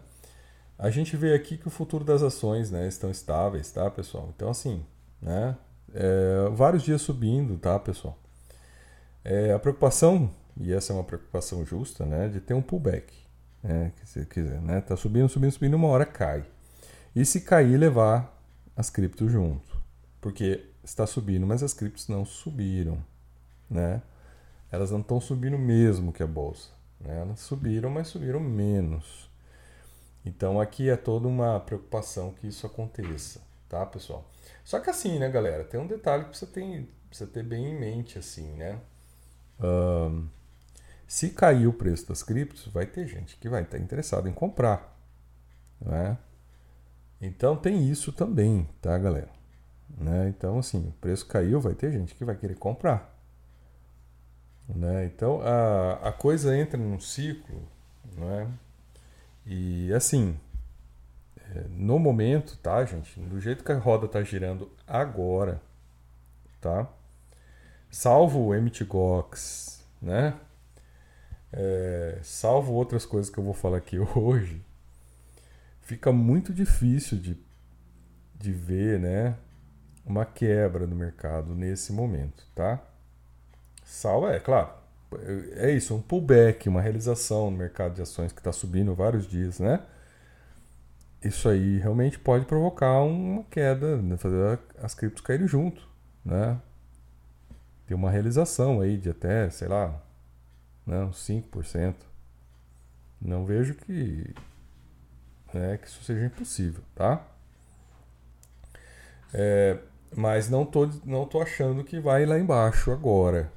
A 0.78 0.90
gente 0.90 1.16
vê 1.16 1.34
aqui 1.34 1.56
que 1.56 1.66
o 1.66 1.70
futuro 1.70 2.04
das 2.04 2.22
ações 2.22 2.70
né, 2.70 2.86
estão 2.86 3.10
estáveis, 3.10 3.70
tá, 3.70 3.90
pessoal? 3.90 4.32
Então, 4.34 4.50
assim, 4.50 4.84
né? 5.20 5.56
É, 5.92 6.48
vários 6.52 6.82
dias 6.82 7.00
subindo, 7.00 7.56
tá, 7.56 7.78
pessoal? 7.78 8.18
É, 9.24 9.52
a 9.52 9.58
preocupação, 9.58 10.30
e 10.56 10.72
essa 10.72 10.92
é 10.92 10.94
uma 10.94 11.04
preocupação 11.04 11.64
justa, 11.64 12.04
né? 12.04 12.28
De 12.28 12.40
ter 12.40 12.54
um 12.54 12.62
pullback. 12.62 13.12
Né, 13.62 13.92
se 14.04 14.26
quiser, 14.26 14.60
né? 14.60 14.82
Tá 14.82 14.94
subindo, 14.94 15.28
subindo, 15.28 15.52
subindo, 15.52 15.74
uma 15.74 15.88
hora 15.88 16.04
cai. 16.04 16.44
E 17.16 17.24
se 17.24 17.40
cair, 17.40 17.78
levar 17.78 18.38
as 18.76 18.90
criptos 18.90 19.32
junto. 19.32 19.80
Porque 20.20 20.66
está 20.82 21.06
subindo, 21.06 21.46
mas 21.46 21.62
as 21.62 21.72
criptos 21.72 22.08
não 22.08 22.24
subiram, 22.24 22.98
né? 23.70 24.02
Elas 24.70 24.90
não 24.90 25.00
estão 25.00 25.20
subindo 25.20 25.56
mesmo 25.56 26.12
que 26.12 26.22
a 26.22 26.26
bolsa, 26.26 26.68
né? 27.00 27.20
Elas 27.20 27.40
subiram, 27.40 27.90
mas 27.90 28.08
subiram 28.08 28.40
menos. 28.40 29.30
Então 30.24 30.60
aqui 30.60 30.88
é 30.88 30.96
toda 30.96 31.28
uma 31.28 31.60
preocupação 31.60 32.32
que 32.32 32.46
isso 32.46 32.66
aconteça, 32.66 33.42
tá, 33.68 33.84
pessoal? 33.84 34.28
Só 34.64 34.80
que 34.80 34.88
assim, 34.88 35.18
né, 35.18 35.28
galera, 35.28 35.64
tem 35.64 35.78
um 35.78 35.86
detalhe 35.86 36.24
que 36.24 36.36
você 36.36 36.46
tem, 36.46 36.88
precisa 37.08 37.30
ter 37.30 37.42
bem 37.42 37.66
em 37.66 37.78
mente, 37.78 38.18
assim, 38.18 38.54
né? 38.54 38.80
Um, 39.60 40.26
se 41.06 41.30
cair 41.30 41.66
o 41.66 41.72
preço 41.72 42.08
das 42.08 42.22
criptos, 42.22 42.66
vai 42.68 42.86
ter 42.86 43.06
gente 43.06 43.36
que 43.36 43.48
vai 43.48 43.62
estar 43.62 43.78
interessada 43.78 44.28
em 44.28 44.32
comprar, 44.32 44.98
né? 45.80 46.16
Então 47.20 47.56
tem 47.56 47.88
isso 47.88 48.12
também, 48.12 48.68
tá, 48.80 48.96
galera? 48.98 49.30
Né? 49.96 50.28
Então, 50.28 50.58
assim, 50.58 50.88
o 50.88 50.92
preço 50.92 51.26
caiu, 51.26 51.60
vai 51.60 51.74
ter 51.74 51.92
gente 51.92 52.14
que 52.14 52.24
vai 52.24 52.36
querer 52.36 52.56
comprar. 52.56 53.13
Né? 54.68 55.06
Então, 55.06 55.40
a, 55.42 56.08
a 56.08 56.12
coisa 56.12 56.56
entra 56.56 56.78
num 56.78 56.98
ciclo, 56.98 57.62
né? 58.16 58.50
e 59.46 59.92
assim, 59.92 60.38
é, 61.54 61.64
no 61.70 61.98
momento, 61.98 62.56
tá, 62.58 62.84
gente? 62.84 63.20
Do 63.20 63.40
jeito 63.40 63.62
que 63.62 63.72
a 63.72 63.78
roda 63.78 64.08
tá 64.08 64.22
girando 64.22 64.70
agora, 64.86 65.60
tá? 66.60 66.88
Salvo 67.90 68.48
o 68.48 68.54
MTGOX, 68.54 69.84
né? 70.00 70.34
É, 71.52 72.18
salvo 72.22 72.72
outras 72.72 73.06
coisas 73.06 73.30
que 73.30 73.38
eu 73.38 73.44
vou 73.44 73.54
falar 73.54 73.78
aqui 73.78 73.98
hoje, 74.16 74.60
fica 75.82 76.10
muito 76.12 76.52
difícil 76.52 77.18
de, 77.18 77.38
de 78.34 78.52
ver, 78.52 78.98
né? 78.98 79.36
uma 80.04 80.24
quebra 80.24 80.86
no 80.86 80.94
mercado 80.94 81.54
nesse 81.54 81.92
momento, 81.92 82.44
tá? 82.54 82.80
Salva 83.84 84.32
é, 84.32 84.40
claro, 84.40 84.70
é 85.56 85.70
isso, 85.70 85.94
um 85.94 86.00
pullback, 86.00 86.68
uma 86.68 86.80
realização 86.80 87.50
no 87.50 87.56
mercado 87.56 87.94
de 87.94 88.02
ações 88.02 88.32
que 88.32 88.40
está 88.40 88.52
subindo 88.52 88.94
vários 88.94 89.26
dias, 89.26 89.60
né? 89.60 89.80
Isso 91.22 91.48
aí 91.48 91.78
realmente 91.78 92.18
pode 92.18 92.44
provocar 92.44 93.00
uma 93.02 93.44
queda, 93.44 93.96
né? 93.96 94.16
fazer 94.16 94.58
as 94.82 94.94
criptos 94.94 95.22
caírem 95.22 95.46
junto, 95.46 95.86
né? 96.24 96.60
Ter 97.86 97.94
uma 97.94 98.10
realização 98.10 98.80
aí 98.80 98.96
de 98.96 99.10
até, 99.10 99.48
sei 99.50 99.68
lá, 99.68 100.02
né, 100.86 101.04
uns 101.04 101.18
5%. 101.26 101.94
Não 103.20 103.44
vejo 103.46 103.74
que, 103.74 104.34
né, 105.52 105.78
que 105.78 105.86
isso 105.88 106.02
seja 106.04 106.26
impossível, 106.26 106.82
tá? 106.94 107.24
É, 109.32 109.78
mas 110.14 110.48
não 110.48 110.64
tô, 110.64 110.88
não 111.04 111.26
tô 111.26 111.40
achando 111.40 111.82
que 111.84 111.98
vai 112.00 112.26
lá 112.26 112.38
embaixo 112.38 112.90
agora. 112.90 113.50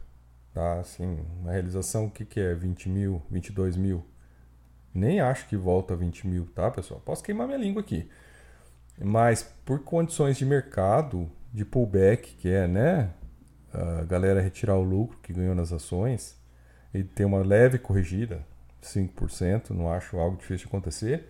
Tá? 0.57 0.79
Assim, 0.79 1.23
uma 1.39 1.51
realização, 1.51 2.07
o 2.07 2.09
que, 2.09 2.25
que 2.25 2.39
é? 2.39 2.55
20 2.55 2.89
mil, 2.89 3.21
22 3.29 3.77
mil? 3.77 4.03
Nem 4.91 5.21
acho 5.21 5.47
que 5.47 5.55
volta 5.55 5.93
a 5.93 5.97
20 5.97 6.25
mil, 6.25 6.47
tá, 6.47 6.71
pessoal? 6.71 6.99
Posso 6.99 7.23
queimar 7.23 7.45
minha 7.45 7.59
língua 7.59 7.79
aqui. 7.79 8.09
Mas 8.99 9.43
por 9.63 9.83
condições 9.83 10.35
de 10.35 10.43
mercado, 10.47 11.29
de 11.53 11.63
pullback, 11.63 12.33
que 12.37 12.49
é, 12.49 12.67
né? 12.67 13.11
A 13.71 14.03
galera 14.05 14.41
retirar 14.41 14.75
o 14.77 14.81
lucro 14.81 15.19
que 15.21 15.31
ganhou 15.31 15.53
nas 15.53 15.71
ações 15.71 16.35
e 16.91 17.03
ter 17.03 17.25
uma 17.25 17.43
leve 17.43 17.77
corrigida, 17.77 18.43
5%, 18.81 19.69
não 19.69 19.91
acho 19.91 20.17
algo 20.17 20.37
difícil 20.37 20.65
de 20.65 20.69
acontecer. 20.69 21.29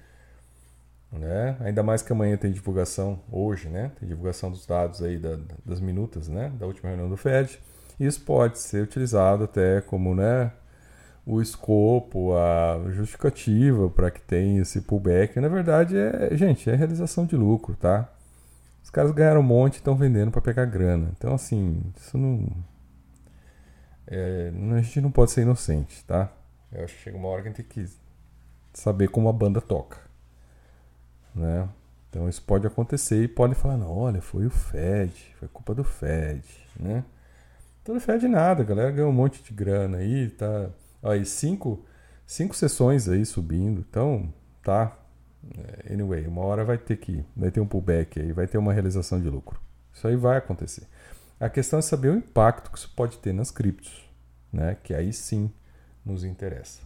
Né? 1.11 1.57
Ainda 1.59 1.83
mais 1.83 2.01
que 2.01 2.13
amanhã 2.13 2.37
tem 2.37 2.49
divulgação, 2.49 3.21
hoje, 3.29 3.67
né? 3.67 3.91
Tem 3.99 4.07
divulgação 4.07 4.49
dos 4.49 4.65
dados 4.65 5.03
aí 5.03 5.17
da, 5.17 5.37
das 5.65 5.81
minutas, 5.81 6.29
né? 6.29 6.49
Da 6.57 6.65
última 6.65 6.87
reunião 6.87 7.09
do 7.09 7.17
Fed. 7.17 7.59
Isso 7.99 8.21
pode 8.21 8.59
ser 8.59 8.83
utilizado 8.83 9.45
até 9.45 9.81
como, 9.81 10.13
né? 10.15 10.51
O 11.25 11.41
escopo, 11.41 12.35
a 12.35 12.89
justificativa 12.91 13.89
para 13.89 14.11
que 14.11 14.21
tenha 14.21 14.61
esse 14.61 14.81
pullback. 14.81 15.39
Na 15.39 15.47
verdade, 15.49 15.97
é, 15.97 16.35
gente, 16.35 16.69
é 16.69 16.75
realização 16.75 17.25
de 17.25 17.35
lucro, 17.35 17.75
tá? 17.75 18.09
Os 18.83 18.89
caras 18.89 19.11
ganharam 19.11 19.41
um 19.41 19.43
monte 19.43 19.75
e 19.75 19.77
estão 19.77 19.95
vendendo 19.95 20.31
para 20.31 20.41
pegar 20.41 20.65
grana. 20.65 21.09
Então, 21.17 21.33
assim, 21.33 21.81
isso 21.97 22.17
não. 22.17 22.47
É, 24.07 24.51
a 24.77 24.81
gente 24.81 25.01
não 25.01 25.11
pode 25.11 25.31
ser 25.31 25.41
inocente, 25.41 26.03
tá? 26.05 26.31
Eu 26.71 26.83
acho 26.83 26.95
que 26.95 27.01
chega 27.03 27.17
uma 27.17 27.27
hora 27.27 27.41
que 27.41 27.49
a 27.49 27.51
gente 27.51 27.63
tem 27.63 27.83
que 27.85 27.91
saber 28.73 29.09
como 29.09 29.27
a 29.27 29.33
banda 29.33 29.59
toca 29.59 30.07
né? 31.37 31.69
Então 32.09 32.27
isso 32.27 32.41
pode 32.41 32.65
acontecer 32.65 33.23
e 33.23 33.27
pode 33.27 33.55
falar, 33.55 33.77
não, 33.77 33.95
olha, 33.95 34.21
foi 34.21 34.45
o 34.45 34.49
Fed, 34.49 35.13
foi 35.39 35.47
culpa 35.47 35.73
do 35.75 35.83
Fed, 35.83 36.43
né? 36.79 37.03
Então 37.87 37.95
não 37.95 38.01
Fed 38.01 38.27
nada, 38.27 38.63
a 38.63 38.65
galera 38.65 38.91
ganhou 38.91 39.09
um 39.09 39.13
monte 39.13 39.41
de 39.41 39.53
grana 39.53 39.99
aí, 39.99 40.29
tá... 40.31 40.69
Aí 41.01 41.23
cinco, 41.23 41.85
cinco 42.25 42.53
sessões 42.53 43.07
aí 43.07 43.25
subindo, 43.25 43.79
então 43.79 44.27
tá... 44.61 44.93
É, 45.57 45.93
anyway, 45.93 46.27
uma 46.27 46.41
hora 46.41 46.65
vai 46.65 46.77
ter 46.77 46.97
que, 46.97 47.23
vai 47.33 47.49
ter 47.49 47.61
um 47.61 47.65
pullback 47.65 48.19
aí, 48.19 48.33
vai 48.33 48.45
ter 48.45 48.57
uma 48.57 48.73
realização 48.73 49.21
de 49.21 49.29
lucro. 49.29 49.57
Isso 49.93 50.05
aí 50.05 50.17
vai 50.17 50.35
acontecer. 50.35 50.85
A 51.39 51.47
questão 51.47 51.79
é 51.79 51.81
saber 51.81 52.09
o 52.09 52.17
impacto 52.17 52.71
que 52.71 52.77
isso 52.77 52.91
pode 52.93 53.19
ter 53.19 53.31
nas 53.31 53.51
criptos, 53.51 54.05
né? 54.51 54.75
Que 54.83 54.93
aí 54.93 55.13
sim 55.13 55.49
nos 56.05 56.25
interessa. 56.25 56.81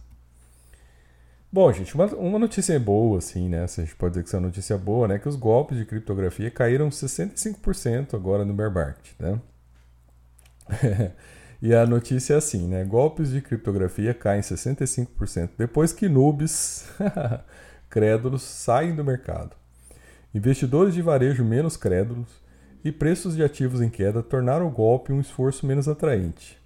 Bom, 1.50 1.72
gente, 1.72 1.96
uma, 1.96 2.06
uma 2.14 2.38
notícia 2.38 2.78
boa, 2.78 3.18
assim, 3.18 3.48
né? 3.48 3.66
Se 3.66 3.80
a 3.80 3.84
gente 3.84 3.96
pode 3.96 4.12
dizer 4.12 4.22
que 4.22 4.28
isso 4.28 4.36
é 4.36 4.38
uma 4.38 4.46
notícia 4.46 4.78
boa, 4.78 5.08
né? 5.08 5.18
Que 5.18 5.28
os 5.28 5.34
golpes 5.34 5.76
de 5.76 5.84
criptografia 5.84 6.48
caíram 6.48 6.90
65% 6.90 8.14
agora 8.14 8.44
no 8.44 8.54
bear 8.54 8.72
market, 8.72 9.18
né? 9.18 9.40
e 11.60 11.74
a 11.74 11.86
notícia 11.86 12.34
é 12.34 12.36
assim, 12.36 12.68
né? 12.68 12.84
Golpes 12.84 13.30
de 13.30 13.40
criptografia 13.40 14.14
caem 14.14 14.40
65% 14.40 15.50
depois 15.58 15.92
que 15.92 16.08
noobs 16.08 16.86
crédulos 17.88 18.42
saem 18.42 18.94
do 18.94 19.04
mercado. 19.04 19.56
Investidores 20.34 20.94
de 20.94 21.02
varejo 21.02 21.44
menos 21.44 21.76
crédulos 21.76 22.28
e 22.84 22.90
preços 22.90 23.36
de 23.36 23.44
ativos 23.44 23.80
em 23.80 23.90
queda 23.90 24.22
tornaram 24.22 24.66
o 24.66 24.70
golpe 24.70 25.12
um 25.12 25.20
esforço 25.20 25.66
menos 25.66 25.88
atraente. 25.88 26.58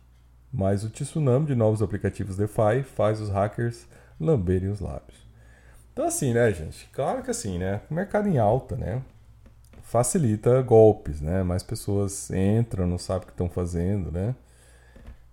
Mas 0.52 0.84
o 0.84 0.90
tsunami 0.90 1.46
de 1.46 1.54
novos 1.54 1.82
aplicativos 1.82 2.36
DeFi 2.36 2.82
faz 2.82 3.20
os 3.20 3.28
hackers 3.28 3.86
lamberem 4.18 4.70
os 4.70 4.80
lábios. 4.80 5.26
Então, 5.92 6.06
assim, 6.06 6.32
né, 6.32 6.52
gente? 6.52 6.88
Claro 6.92 7.22
que 7.22 7.30
assim, 7.30 7.58
né? 7.58 7.80
Mercado 7.90 8.28
em 8.28 8.38
alta, 8.38 8.76
né? 8.76 9.02
Facilita 9.86 10.60
golpes, 10.62 11.20
né? 11.20 11.44
Mais 11.44 11.62
pessoas 11.62 12.28
entram, 12.32 12.88
não 12.88 12.98
sabem 12.98 13.22
o 13.22 13.26
que 13.26 13.32
estão 13.32 13.48
fazendo, 13.48 14.10
né? 14.10 14.34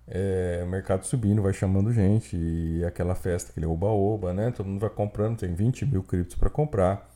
É, 0.08 0.62
o 0.64 0.68
mercado 0.70 1.04
subindo, 1.06 1.42
vai 1.42 1.54
chamando 1.54 1.92
gente, 1.92 2.38
e 2.38 2.86
aquela 2.86 3.16
festa, 3.16 3.50
aquele 3.50 3.66
oba-oba, 3.66 4.32
né? 4.32 4.52
Todo 4.52 4.68
mundo 4.68 4.80
vai 4.80 4.92
comprando, 4.92 5.40
tem 5.40 5.56
20 5.56 5.88
mil 5.88 6.04
criptos 6.04 6.36
para 6.36 6.52
comprar. 6.52 7.10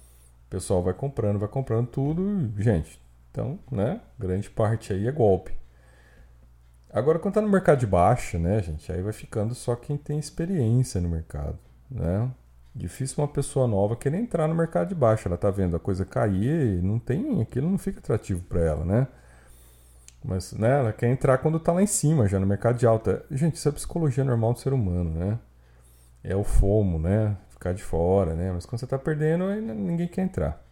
O 0.47 0.49
pessoal 0.49 0.81
vai 0.81 0.95
comprando, 0.95 1.37
vai 1.37 1.47
comprando 1.47 1.85
tudo, 1.87 2.51
gente. 2.57 2.99
Então, 3.29 3.59
né? 3.71 4.01
Grande 4.17 4.49
parte 4.49 4.91
aí 4.91 5.07
é 5.07 5.11
golpe. 5.11 5.55
Agora, 6.91 7.19
quando 7.19 7.35
tá 7.35 7.41
no 7.41 7.49
mercado 7.49 7.79
de 7.79 7.85
baixa, 7.85 8.39
né, 8.39 8.63
gente, 8.63 8.91
aí 8.91 9.03
vai 9.03 9.13
ficando 9.13 9.53
só 9.53 9.75
quem 9.75 9.95
tem 9.95 10.17
experiência 10.17 10.99
no 10.99 11.09
mercado, 11.09 11.59
né? 11.91 12.31
Difícil 12.77 13.23
uma 13.23 13.27
pessoa 13.27 13.67
nova 13.67 13.95
querer 13.95 14.17
entrar 14.17 14.47
no 14.47 14.53
mercado 14.55 14.89
de 14.89 14.95
baixa. 14.95 15.27
Ela 15.27 15.37
tá 15.37 15.49
vendo 15.49 15.75
a 15.75 15.79
coisa 15.79 16.05
cair 16.05 16.81
não 16.83 16.99
tem, 16.99 17.41
aquilo 17.41 17.69
não 17.69 17.77
fica 17.77 17.99
atrativo 17.99 18.41
para 18.43 18.61
ela, 18.61 18.85
né? 18.85 19.07
Mas, 20.23 20.53
né, 20.53 20.79
ela 20.79 20.93
quer 20.93 21.07
entrar 21.07 21.37
quando 21.39 21.59
tá 21.59 21.71
lá 21.71 21.81
em 21.81 21.87
cima, 21.87 22.27
já 22.27 22.39
no 22.39 22.45
mercado 22.45 22.77
de 22.77 22.85
alta. 22.85 23.25
Gente, 23.31 23.55
isso 23.55 23.67
é 23.69 23.71
psicologia 23.71 24.23
normal 24.23 24.53
do 24.53 24.59
ser 24.59 24.73
humano, 24.73 25.09
né? 25.11 25.39
É 26.23 26.35
o 26.35 26.43
fomo, 26.43 26.99
né? 26.99 27.35
Ficar 27.49 27.73
de 27.73 27.83
fora, 27.83 28.35
né? 28.35 28.51
Mas 28.51 28.65
quando 28.65 28.79
você 28.79 28.87
tá 28.87 28.99
perdendo, 28.99 29.45
ninguém 29.49 30.07
quer 30.07 30.21
entrar 30.23 30.67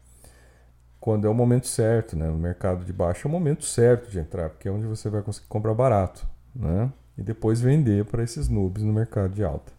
quando 1.06 1.28
é 1.28 1.30
o 1.30 1.36
momento 1.36 1.68
certo, 1.68 2.18
né? 2.18 2.28
O 2.32 2.36
mercado 2.36 2.84
de 2.84 2.92
baixo 2.92 3.28
é 3.28 3.30
o 3.30 3.32
momento 3.32 3.64
certo 3.64 4.10
de 4.10 4.18
entrar, 4.18 4.50
porque 4.50 4.68
é 4.68 4.72
onde 4.72 4.88
você 4.88 5.08
vai 5.08 5.22
conseguir 5.22 5.46
comprar 5.48 5.76
barato, 5.76 6.28
né? 6.56 6.92
E 7.16 7.22
depois 7.22 7.62
vender 7.62 8.06
para 8.06 8.24
esses 8.24 8.50
noobs 8.50 8.82
no 8.82 8.92
mercado 8.92 9.32
de 9.36 9.44
alta. 9.44 9.72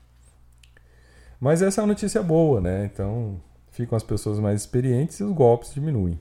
Mas 1.40 1.62
essa 1.62 1.80
é 1.80 1.82
uma 1.82 1.88
notícia 1.88 2.22
boa, 2.22 2.60
né? 2.60 2.84
Então 2.86 3.40
ficam 3.70 3.96
as 3.96 4.02
pessoas 4.02 4.38
mais 4.38 4.62
experientes 4.62 5.20
e 5.20 5.24
os 5.24 5.32
golpes 5.32 5.74
diminuem, 5.74 6.18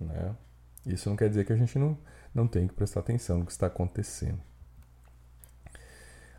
né? 0.00 0.34
Isso 0.86 1.08
não 1.08 1.16
quer 1.16 1.28
dizer 1.28 1.44
que 1.44 1.52
a 1.52 1.56
gente 1.56 1.78
não, 1.78 1.96
não 2.34 2.46
tem 2.46 2.66
que 2.66 2.74
prestar 2.74 3.00
atenção 3.00 3.38
no 3.38 3.46
que 3.46 3.52
está 3.52 3.66
acontecendo. 3.66 4.40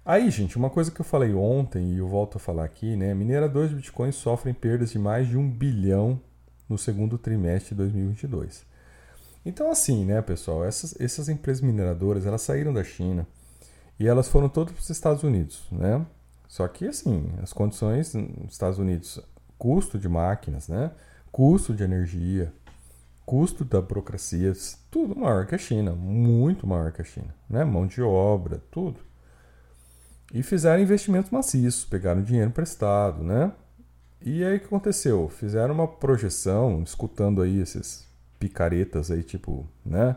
Aí, 0.04 0.30
gente, 0.30 0.56
uma 0.56 0.70
coisa 0.70 0.92
que 0.92 1.02
eu 1.02 1.06
falei 1.06 1.34
ontem 1.34 1.94
e 1.94 1.98
eu 1.98 2.08
volto 2.08 2.36
a 2.36 2.40
falar 2.40 2.64
aqui, 2.64 2.96
né? 2.96 3.14
Mineradores 3.16 3.70
de 3.70 3.76
Bitcoin 3.76 4.12
sofrem 4.12 4.54
perdas 4.54 4.92
de 4.92 5.00
mais 5.00 5.28
de 5.28 5.36
um 5.36 5.50
bilhão 5.50 6.22
no 6.70 6.78
segundo 6.78 7.18
trimestre 7.18 7.70
de 7.70 7.76
2022. 7.76 8.66
Então, 9.44 9.72
assim, 9.72 10.06
né, 10.06 10.22
pessoal, 10.22 10.64
essas, 10.64 11.00
essas 11.00 11.30
empresas 11.30 11.62
mineradoras 11.62 12.26
elas 12.26 12.42
saíram 12.42 12.74
da 12.74 12.84
China 12.84 13.28
e 14.00 14.08
elas 14.08 14.28
foram 14.28 14.50
todas 14.50 14.74
para 14.74 14.82
os 14.82 14.90
Estados 14.90 15.24
Unidos, 15.24 15.68
né? 15.72 16.06
Só 16.48 16.68
que, 16.68 16.88
assim, 16.88 17.30
as 17.42 17.52
condições 17.54 18.14
nos 18.14 18.54
Estados 18.54 18.80
Unidos, 18.80 19.20
custo 19.58 19.98
de 19.98 20.08
máquinas, 20.08 20.68
né? 20.68 20.92
Custo 21.32 21.74
de 21.74 21.84
energia, 21.84 22.54
custo 23.26 23.66
da 23.66 23.82
burocracia, 23.82 24.54
tudo 24.92 25.16
maior 25.20 25.46
que 25.46 25.56
a 25.56 25.58
China, 25.58 25.94
muito 25.94 26.68
maior 26.68 26.92
que 26.92 27.02
a 27.02 27.06
China, 27.06 27.34
né? 27.50 27.64
Mão 27.66 27.88
de 27.88 28.02
obra, 28.02 28.62
tudo. 28.72 29.00
E 30.34 30.44
fizeram 30.44 30.82
investimentos 30.82 31.32
maciços, 31.32 31.86
pegaram 31.86 32.22
dinheiro 32.22 32.50
emprestado, 32.50 33.24
né? 33.24 33.52
E 34.22 34.44
aí 34.44 34.58
o 34.58 34.60
que 34.60 34.66
aconteceu? 34.66 35.30
Fizeram 35.30 35.74
uma 35.74 35.88
projeção, 35.88 36.82
escutando 36.84 37.42
aí 37.42 37.60
esses 37.60 38.08
picaretas 38.40 39.12
aí, 39.12 39.24
tipo, 39.24 39.68
né? 39.86 40.16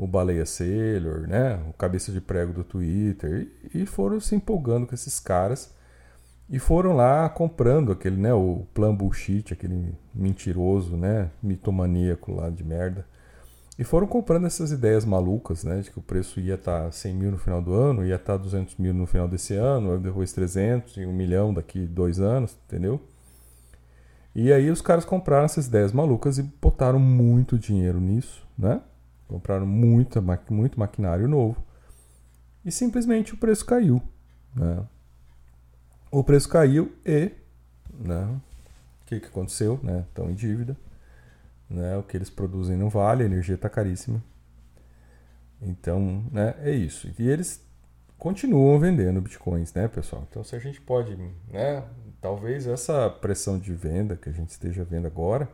O 0.00 0.06
Baleia 0.06 0.46
Sailor, 0.46 1.28
né? 1.28 1.62
O 1.68 1.74
cabeça 1.74 2.10
de 2.10 2.22
prego 2.22 2.54
do 2.54 2.64
Twitter. 2.64 3.52
E, 3.74 3.84
foram 3.84 4.18
se 4.18 4.34
empolgando 4.34 4.86
com 4.86 4.94
esses 4.94 5.20
caras. 5.20 5.74
E 6.48 6.58
foram 6.58 6.96
lá 6.96 7.28
comprando 7.28 7.92
aquele, 7.92 8.16
né? 8.16 8.32
O 8.32 8.66
plan 8.72 8.94
bullshit, 8.94 9.52
aquele 9.52 9.94
mentiroso, 10.14 10.96
né? 10.96 11.30
Mitomaníaco 11.42 12.32
lá 12.32 12.48
de 12.48 12.64
merda. 12.64 13.04
E 13.78 13.84
foram 13.84 14.06
comprando 14.06 14.46
essas 14.46 14.72
ideias 14.72 15.04
malucas, 15.04 15.64
né? 15.64 15.82
De 15.82 15.90
que 15.90 15.98
o 15.98 16.02
preço 16.02 16.40
ia 16.40 16.54
estar 16.54 16.84
tá 16.84 16.90
100 16.90 17.14
mil 17.14 17.30
no 17.32 17.38
final 17.38 17.60
do 17.60 17.74
ano, 17.74 18.02
ia 18.02 18.14
estar 18.14 18.38
tá 18.38 18.42
200 18.42 18.76
mil 18.76 18.94
no 18.94 19.06
final 19.06 19.28
desse 19.28 19.52
ano, 19.54 20.00
depois 20.00 20.32
300 20.32 20.96
e 20.96 21.04
1 21.04 21.12
milhão 21.12 21.52
daqui 21.52 21.86
dois 21.86 22.18
anos, 22.20 22.56
entendeu? 22.66 22.98
E 24.34 24.50
aí 24.50 24.70
os 24.70 24.80
caras 24.80 25.04
compraram 25.04 25.44
essas 25.44 25.66
ideias 25.66 25.92
malucas 25.92 26.38
e 26.38 26.42
botaram 26.42 26.98
muito 26.98 27.58
dinheiro 27.58 28.00
nisso, 28.00 28.46
né? 28.58 28.80
Compraram 29.30 29.64
muita, 29.64 30.20
muito 30.50 30.80
maquinário 30.80 31.28
novo. 31.28 31.64
E 32.64 32.72
simplesmente 32.72 33.32
o 33.32 33.36
preço 33.36 33.64
caiu. 33.64 34.02
Né? 34.52 34.84
O 36.10 36.24
preço 36.24 36.48
caiu 36.48 36.92
e. 37.06 37.30
Né? 37.94 38.24
O 38.24 39.06
que, 39.06 39.20
que 39.20 39.28
aconteceu? 39.28 39.78
Né? 39.84 40.04
Estão 40.08 40.28
em 40.28 40.34
dívida. 40.34 40.76
Né? 41.68 41.96
O 41.96 42.02
que 42.02 42.16
eles 42.16 42.28
produzem 42.28 42.76
não 42.76 42.88
vale, 42.88 43.22
a 43.22 43.26
energia 43.26 43.54
está 43.54 43.68
caríssima. 43.68 44.20
Então, 45.62 46.24
né, 46.32 46.56
é 46.62 46.72
isso. 46.72 47.08
E 47.16 47.28
eles 47.28 47.64
continuam 48.18 48.80
vendendo 48.80 49.20
bitcoins, 49.20 49.72
né, 49.74 49.86
pessoal? 49.86 50.26
Então, 50.28 50.42
se 50.42 50.56
a 50.56 50.58
gente 50.58 50.80
pode 50.80 51.14
né, 51.48 51.84
talvez 52.20 52.66
essa 52.66 53.08
pressão 53.08 53.58
de 53.58 53.72
venda 53.74 54.16
que 54.16 54.28
a 54.28 54.32
gente 54.32 54.48
esteja 54.48 54.82
vendo 54.82 55.06
agora, 55.06 55.48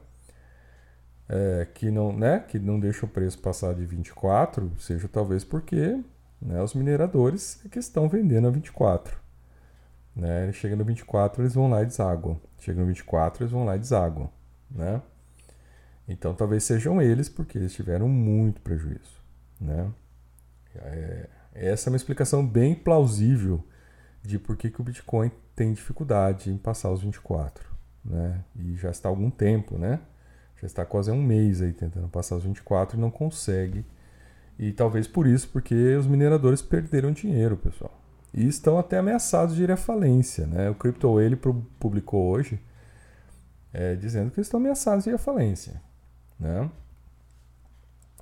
é, 1.28 1.66
que, 1.74 1.90
não, 1.90 2.12
né, 2.12 2.40
que 2.40 2.58
não 2.58 2.78
deixa 2.78 3.04
o 3.04 3.08
preço 3.08 3.38
passar 3.38 3.74
de 3.74 3.84
24, 3.84 4.70
seja 4.78 5.08
talvez 5.08 5.44
porque 5.44 6.00
né, 6.40 6.62
os 6.62 6.74
mineradores 6.74 7.60
é 7.64 7.68
que 7.68 7.78
estão 7.78 8.08
vendendo 8.08 8.46
a 8.46 8.50
24. 8.50 9.18
Né? 10.14 10.50
Chega 10.52 10.76
no 10.76 10.84
24, 10.84 11.42
eles 11.42 11.54
vão 11.54 11.68
lá 11.68 11.82
e 11.82 11.86
desaguam. 11.86 12.40
Chega 12.58 12.80
no 12.80 12.86
24, 12.86 13.42
eles 13.42 13.52
vão 13.52 13.64
lá 13.64 13.76
e 13.76 13.78
desaguam. 13.78 14.30
Né? 14.70 15.02
Então 16.08 16.34
talvez 16.34 16.64
sejam 16.64 17.02
eles, 17.02 17.28
porque 17.28 17.58
eles 17.58 17.74
tiveram 17.74 18.08
muito 18.08 18.60
prejuízo. 18.60 19.20
Né? 19.60 19.90
É, 20.76 21.28
essa 21.54 21.88
é 21.88 21.90
uma 21.90 21.96
explicação 21.96 22.46
bem 22.46 22.74
plausível 22.74 23.64
de 24.22 24.38
por 24.38 24.56
que, 24.56 24.70
que 24.70 24.80
o 24.80 24.84
Bitcoin 24.84 25.30
tem 25.54 25.72
dificuldade 25.72 26.50
em 26.50 26.58
passar 26.58 26.90
os 26.90 27.00
24, 27.00 27.64
né? 28.04 28.44
E 28.54 28.74
já 28.74 28.90
está 28.90 29.08
há 29.08 29.10
algum 29.10 29.30
tempo, 29.30 29.78
né? 29.78 30.00
Já 30.60 30.66
está 30.66 30.84
quase 30.84 31.10
um 31.10 31.22
mês 31.22 31.60
aí 31.60 31.72
tentando 31.72 32.08
passar 32.08 32.36
os 32.36 32.44
24 32.44 32.96
e 32.96 33.00
não 33.00 33.10
consegue. 33.10 33.84
E 34.58 34.72
talvez 34.72 35.06
por 35.06 35.26
isso, 35.26 35.48
porque 35.48 35.94
os 35.96 36.06
mineradores 36.06 36.62
perderam 36.62 37.12
dinheiro, 37.12 37.56
pessoal. 37.56 38.00
E 38.32 38.46
estão 38.46 38.78
até 38.78 38.98
ameaçados 38.98 39.54
de 39.54 39.62
ir 39.62 39.70
à 39.70 39.76
falência, 39.76 40.46
né? 40.46 40.70
O 40.70 40.74
Crypto 40.74 41.08
Whale 41.12 41.36
publicou 41.78 42.26
hoje 42.26 42.60
é, 43.72 43.94
dizendo 43.94 44.30
que 44.30 44.40
estão 44.40 44.58
ameaçados 44.58 45.04
de 45.04 45.10
ir 45.10 45.14
à 45.14 45.18
falência, 45.18 45.80
né? 46.40 46.70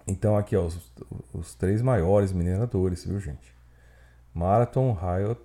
Então 0.06 0.36
aqui, 0.36 0.56
ó, 0.56 0.66
os, 0.66 0.92
os 1.32 1.54
três 1.54 1.80
maiores 1.80 2.32
mineradores, 2.32 3.04
viu, 3.04 3.18
gente? 3.20 3.54
Marathon, 4.34 4.92
Riot 4.92 5.40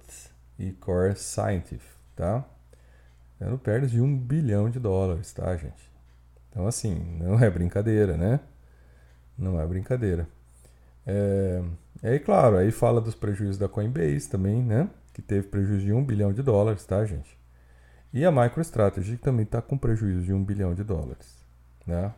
e 0.57 0.71
Core 0.73 1.15
Scientific, 1.15 1.83
tá? 2.15 2.43
Dando 3.39 3.57
perdas 3.57 3.91
de 3.91 4.01
um 4.01 4.17
bilhão 4.17 4.69
de 4.69 4.79
dólares, 4.79 5.31
tá, 5.31 5.55
gente? 5.55 5.88
Então, 6.49 6.67
assim, 6.67 6.95
não 7.19 7.39
é 7.39 7.49
brincadeira, 7.49 8.17
né? 8.17 8.39
Não 9.37 9.59
é 9.59 9.65
brincadeira. 9.65 10.27
É, 11.05 11.63
aí, 12.03 12.19
claro, 12.19 12.57
aí 12.57 12.71
fala 12.71 13.01
dos 13.01 13.15
prejuízos 13.15 13.57
da 13.57 13.69
Coinbase 13.69 14.29
também, 14.29 14.61
né? 14.61 14.89
Que 15.13 15.21
teve 15.21 15.47
prejuízo 15.47 15.85
de 15.85 15.93
um 15.93 16.03
bilhão 16.03 16.33
de 16.33 16.41
dólares, 16.41 16.85
tá, 16.85 17.03
gente? 17.05 17.37
E 18.13 18.25
a 18.25 18.31
MicroStrategy 18.31 19.17
também 19.17 19.43
está 19.43 19.61
com 19.61 19.77
prejuízo 19.77 20.23
de 20.23 20.33
um 20.33 20.43
bilhão 20.43 20.73
de 20.73 20.83
dólares, 20.83 21.43
né? 21.85 22.13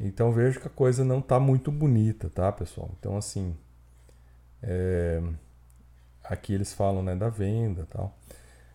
Então 0.00 0.32
vejo 0.32 0.60
que 0.60 0.66
a 0.66 0.70
coisa 0.70 1.04
não 1.04 1.20
está 1.20 1.40
muito 1.40 1.70
bonita, 1.72 2.28
tá, 2.30 2.50
pessoal? 2.52 2.90
Então, 2.98 3.16
assim, 3.16 3.56
é, 4.62 5.22
Aqui 6.28 6.52
eles 6.52 6.74
falam 6.74 7.02
né, 7.02 7.16
da 7.16 7.30
venda 7.30 7.86
tal. 7.90 8.14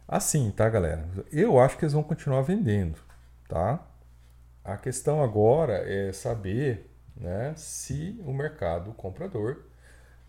Assim, 0.08 0.52
tá, 0.52 0.68
galera? 0.68 1.08
Eu 1.32 1.60
acho 1.60 1.78
que 1.78 1.86
eles 1.86 1.94
vão 1.94 2.02
continuar 2.02 2.42
vendendo, 2.42 2.98
tá? 3.48 3.80
A 4.64 4.78
questão 4.78 5.22
agora 5.22 5.74
é 5.90 6.14
saber 6.14 6.90
né, 7.16 7.54
se 7.56 8.20
o 8.26 8.34
mercado 8.34 8.94
comprador 8.94 9.64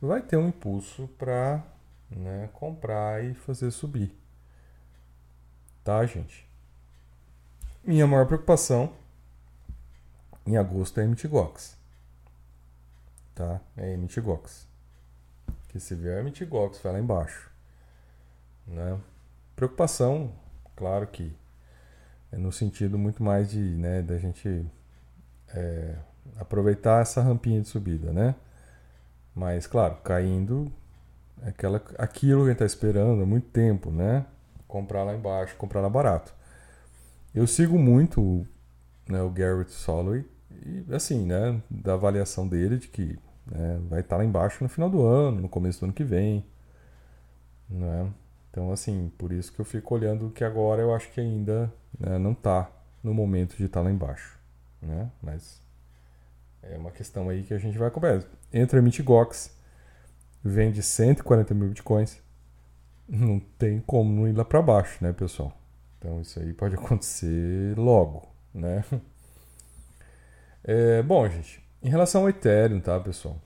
vai 0.01 0.21
ter 0.21 0.37
um 0.37 0.49
impulso 0.49 1.09
para 1.17 1.63
né, 2.11 2.49
comprar 2.53 3.25
e 3.25 3.35
fazer 3.35 3.71
subir. 3.71 4.13
Tá, 5.83 6.05
gente? 6.05 6.45
minha 7.87 8.07
maior 8.07 8.27
preocupação 8.27 8.95
em 10.47 10.57
agosto 10.57 11.01
é 11.01 11.07
MTGOX. 11.07 11.77
Tá? 13.35 13.61
É 13.77 13.97
MTGOX. 13.97 14.67
Que 15.69 15.79
se 15.79 15.95
vier 15.95 16.25
MTGOX, 16.25 16.81
vai 16.81 16.95
lá 16.95 16.99
embaixo. 16.99 17.51
Né? 18.67 18.99
Preocupação, 19.55 20.33
claro 20.75 21.07
que 21.07 21.37
no 22.37 22.53
sentido 22.53 22.99
muito 22.99 23.23
mais 23.23 23.51
de 23.51 23.59
né, 23.59 24.03
da 24.03 24.19
gente 24.19 24.67
é, 25.49 25.97
aproveitar 26.37 27.03
essa 27.03 27.23
rampinha 27.23 27.61
de 27.61 27.69
subida, 27.69 28.13
né? 28.13 28.35
Mas, 29.35 29.67
claro, 29.67 29.97
caindo 30.05 30.71
é 31.43 31.49
aquela, 31.49 31.83
aquilo 31.99 32.41
que 32.41 32.47
a 32.47 32.53
gente 32.53 32.63
está 32.63 32.67
esperando 32.67 33.23
há 33.23 33.27
muito 33.27 33.49
tempo, 33.49 33.91
né? 33.91 34.25
Comprar 34.69 35.03
lá 35.05 35.15
embaixo, 35.15 35.57
comprar 35.57 35.81
lá 35.81 35.89
barato. 35.89 36.35
Eu 37.35 37.47
sigo 37.47 37.79
muito 37.79 38.47
né, 39.09 39.21
o 39.23 39.31
Garrett 39.31 39.73
Soloway 39.73 40.25
e, 40.65 40.85
assim, 40.95 41.27
né, 41.27 41.61
da 41.69 41.95
avaliação 41.95 42.47
dele 42.47 42.79
de 42.79 42.89
que 42.89 43.19
né, 43.47 43.81
vai 43.89 44.01
estar 44.01 44.17
tá 44.17 44.19
lá 44.19 44.25
embaixo 44.25 44.63
no 44.63 44.69
final 44.69 44.89
do 44.89 45.03
ano, 45.03 45.43
no 45.43 45.49
começo 45.49 45.81
do 45.81 45.85
ano 45.85 45.93
que 45.93 46.05
vem, 46.05 46.45
né? 47.69 48.11
Então, 48.55 48.71
assim, 48.71 49.11
por 49.19 49.33
isso 49.33 49.53
que 49.53 49.59
eu 49.61 49.65
fico 49.65 49.97
olhando 49.97 50.31
que 50.31 50.45
agora 50.45 50.81
eu 50.81 50.95
acho 50.95 51.11
que 51.11 51.21
ainda 51.21 51.75
né, 51.99 52.19
não 52.19 52.31
está 52.31 52.71
no 53.03 53.13
momento 53.13 53.57
de 53.57 53.65
estar 53.65 53.81
tá 53.81 53.85
lá 53.85 53.91
embaixo, 53.91 54.39
né? 54.81 55.11
Mas 55.21 55.61
é 56.63 56.79
uma 56.79 56.93
questão 56.93 57.29
aí 57.29 57.43
que 57.43 57.53
a 57.53 57.59
gente 57.59 57.77
vai 57.77 57.89
acompanhar. 57.89 58.23
Entra 58.53 58.81
Gox, 59.03 59.59
vende 60.41 60.85
140 60.85 61.53
mil 61.53 61.67
bitcoins, 61.67 62.23
não 63.09 63.41
tem 63.41 63.81
como 63.81 64.13
não 64.13 64.29
ir 64.29 64.37
lá 64.37 64.45
para 64.45 64.63
baixo, 64.63 65.03
né, 65.03 65.13
pessoal? 65.13 65.53
Então 65.99 66.21
isso 66.21 66.39
aí 66.39 66.53
pode 66.53 66.77
acontecer 66.79 67.77
logo, 67.77 68.29
né? 68.55 68.85
É, 70.67 71.03
bom, 71.03 71.29
gente, 71.29 71.63
em 71.83 71.91
relação 71.91 72.23
ao 72.23 72.31
Ethereum, 72.31 72.81
tá, 72.81 72.99
pessoal? 72.99 73.39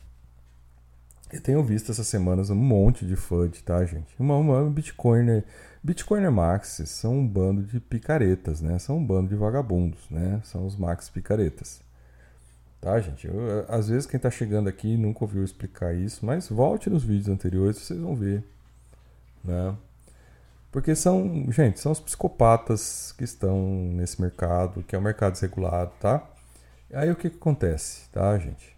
Eu 1.30 1.40
tenho 1.42 1.62
visto 1.62 1.92
essas 1.92 2.06
semanas 2.06 2.48
um 2.48 2.54
monte 2.54 3.04
de 3.04 3.14
FUD, 3.14 3.62
tá, 3.62 3.84
gente? 3.84 4.14
Uma, 4.18 4.36
uma 4.36 4.70
Bitcoiner, 4.70 5.44
Bitcoiner 5.82 6.32
Max 6.32 6.82
são 6.86 7.18
um 7.18 7.28
bando 7.28 7.62
de 7.62 7.78
picaretas, 7.80 8.62
né? 8.62 8.78
São 8.78 8.96
um 8.96 9.04
bando 9.04 9.28
de 9.28 9.34
vagabundos, 9.34 10.08
né? 10.10 10.40
São 10.44 10.66
os 10.66 10.74
Max 10.74 11.10
picaretas. 11.10 11.82
Tá, 12.80 12.98
gente? 13.00 13.26
Eu, 13.26 13.66
às 13.68 13.88
vezes 13.88 14.06
quem 14.06 14.18
tá 14.18 14.30
chegando 14.30 14.68
aqui 14.68 14.96
nunca 14.96 15.24
ouviu 15.24 15.44
explicar 15.44 15.94
isso, 15.94 16.24
mas 16.24 16.48
volte 16.48 16.88
nos 16.88 17.04
vídeos 17.04 17.28
anteriores, 17.28 17.76
vocês 17.76 18.00
vão 18.00 18.14
ver, 18.14 18.42
né? 19.44 19.76
Porque 20.72 20.94
são, 20.94 21.50
gente, 21.50 21.80
são 21.80 21.92
os 21.92 22.00
psicopatas 22.00 23.12
que 23.18 23.24
estão 23.24 23.58
nesse 23.92 24.20
mercado, 24.20 24.82
que 24.82 24.94
é 24.94 24.98
um 24.98 25.02
mercado 25.02 25.32
desregulado, 25.32 25.92
tá? 26.00 26.26
Aí 26.92 27.10
o 27.10 27.16
que, 27.16 27.28
que 27.30 27.36
acontece, 27.36 28.08
tá, 28.10 28.38
gente? 28.38 28.77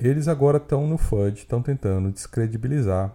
Eles 0.00 0.28
agora 0.28 0.58
estão 0.58 0.86
no 0.86 0.96
FUD, 0.96 1.38
estão 1.38 1.60
tentando 1.60 2.12
descredibilizar 2.12 3.12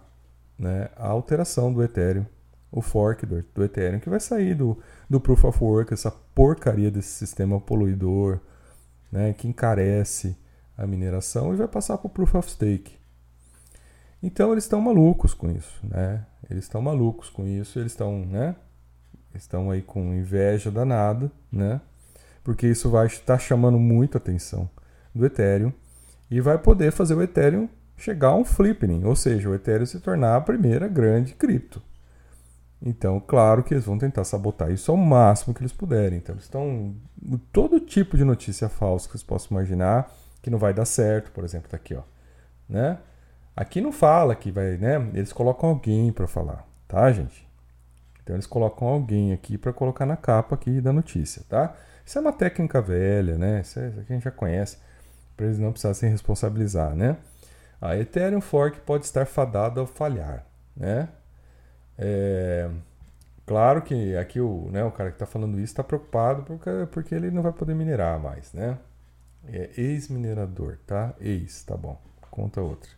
né, 0.58 0.90
a 0.96 1.08
alteração 1.08 1.72
do 1.72 1.82
Ethereum, 1.82 2.26
o 2.70 2.82
fork 2.82 3.24
do, 3.24 3.42
do 3.54 3.64
Ethereum, 3.64 3.98
que 3.98 4.10
vai 4.10 4.20
sair 4.20 4.54
do, 4.54 4.78
do 5.08 5.18
Proof 5.18 5.44
of 5.44 5.64
Work, 5.64 5.94
essa 5.94 6.10
porcaria 6.10 6.90
desse 6.90 7.08
sistema 7.08 7.58
poluidor, 7.58 8.38
né, 9.10 9.32
que 9.32 9.48
encarece 9.48 10.36
a 10.76 10.86
mineração 10.86 11.54
e 11.54 11.56
vai 11.56 11.68
passar 11.68 11.96
para 11.96 12.06
o 12.06 12.10
Proof 12.10 12.34
of 12.34 12.50
Stake. 12.50 12.98
Então 14.22 14.52
eles 14.52 14.64
estão 14.64 14.80
malucos 14.80 15.32
com 15.32 15.50
isso, 15.50 15.80
né? 15.84 16.26
Eles 16.50 16.64
estão 16.64 16.82
malucos 16.82 17.30
com 17.30 17.46
isso, 17.46 17.78
eles 17.78 17.92
estão, 17.92 18.26
né? 18.26 18.56
Estão 19.34 19.70
aí 19.70 19.80
com 19.80 20.14
inveja 20.14 20.70
danada, 20.70 21.30
né? 21.50 21.80
Porque 22.42 22.66
isso 22.66 22.90
vai 22.90 23.06
estar 23.06 23.38
chamando 23.38 23.78
muito 23.78 24.16
a 24.16 24.18
atenção 24.18 24.68
do 25.14 25.24
Ethereum 25.24 25.72
e 26.34 26.40
vai 26.40 26.58
poder 26.58 26.90
fazer 26.90 27.14
o 27.14 27.22
Ethereum 27.22 27.68
chegar 27.96 28.30
a 28.30 28.34
um 28.34 28.44
flipping, 28.44 29.04
ou 29.04 29.14
seja, 29.14 29.48
o 29.48 29.54
Ethereum 29.54 29.86
se 29.86 30.00
tornar 30.00 30.34
a 30.34 30.40
primeira 30.40 30.88
grande 30.88 31.32
cripto. 31.32 31.80
Então, 32.82 33.20
claro 33.20 33.62
que 33.62 33.72
eles 33.72 33.84
vão 33.84 33.96
tentar 33.96 34.24
sabotar 34.24 34.72
isso 34.72 34.90
ao 34.90 34.96
máximo 34.96 35.54
que 35.54 35.62
eles 35.62 35.72
puderem. 35.72 36.18
Então, 36.18 36.34
eles 36.34 36.44
estão. 36.44 36.92
Todo 37.52 37.78
tipo 37.78 38.16
de 38.16 38.24
notícia 38.24 38.68
falsa 38.68 39.06
que 39.06 39.12
vocês 39.12 39.22
possam 39.22 39.56
imaginar 39.56 40.12
que 40.42 40.50
não 40.50 40.58
vai 40.58 40.74
dar 40.74 40.84
certo, 40.84 41.30
por 41.30 41.44
exemplo, 41.44 41.70
tá 41.70 41.76
aqui, 41.76 41.94
ó. 41.94 42.02
Né? 42.68 42.98
Aqui 43.56 43.80
não 43.80 43.92
fala 43.92 44.34
que 44.34 44.50
vai, 44.50 44.76
né? 44.76 44.96
Eles 45.14 45.32
colocam 45.32 45.68
alguém 45.68 46.12
para 46.12 46.26
falar, 46.26 46.66
tá, 46.88 47.12
gente? 47.12 47.48
Então 48.24 48.34
eles 48.34 48.46
colocam 48.46 48.88
alguém 48.88 49.32
aqui 49.32 49.56
para 49.56 49.72
colocar 49.72 50.04
na 50.04 50.16
capa 50.16 50.56
aqui 50.56 50.80
da 50.80 50.92
notícia, 50.92 51.44
tá? 51.48 51.74
Isso 52.04 52.18
é 52.18 52.20
uma 52.20 52.32
técnica 52.32 52.82
velha, 52.82 53.38
né? 53.38 53.60
Isso, 53.60 53.78
é, 53.78 53.86
aqui 53.86 54.06
a 54.10 54.14
gente 54.14 54.24
já 54.24 54.32
conhece 54.32 54.78
para 55.36 55.46
eles 55.46 55.58
não 55.58 55.72
precisarem 55.72 55.94
se 55.94 56.06
responsabilizar, 56.06 56.94
né? 56.94 57.16
A 57.80 57.96
Ethereum 57.96 58.40
Fork 58.40 58.80
pode 58.80 59.04
estar 59.04 59.26
fadado 59.26 59.80
a 59.80 59.86
falhar, 59.86 60.46
né? 60.76 61.08
É, 61.98 62.70
claro 63.46 63.82
que 63.82 64.16
aqui 64.16 64.40
o, 64.40 64.68
né, 64.70 64.84
o 64.84 64.90
cara 64.90 65.10
que 65.10 65.16
está 65.16 65.26
falando 65.26 65.54
isso 65.58 65.72
está 65.72 65.84
preocupado 65.84 66.42
porque, 66.42 66.70
porque 66.90 67.14
ele 67.14 67.30
não 67.30 67.42
vai 67.42 67.52
poder 67.52 67.74
minerar 67.74 68.18
mais, 68.18 68.52
né? 68.52 68.78
É 69.46 69.70
ex-minerador, 69.76 70.78
tá? 70.86 71.14
Ex, 71.20 71.62
tá 71.64 71.76
bom. 71.76 72.00
Conta 72.30 72.60
outra. 72.60 72.90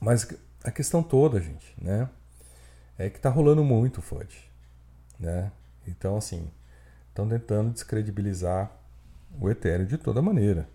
Mas 0.00 0.28
a 0.64 0.70
questão 0.70 1.02
toda, 1.02 1.40
gente, 1.40 1.74
né? 1.80 2.08
É 2.98 3.10
que 3.10 3.18
tá 3.18 3.28
rolando 3.28 3.64
muito 3.64 4.00
FUD, 4.00 4.28
né? 5.18 5.50
Então, 5.86 6.16
assim, 6.16 6.48
estão 7.08 7.28
tentando 7.28 7.72
descredibilizar 7.72 8.70
o 9.40 9.50
Ethereum 9.50 9.86
de 9.86 9.98
toda 9.98 10.22
maneira, 10.22 10.68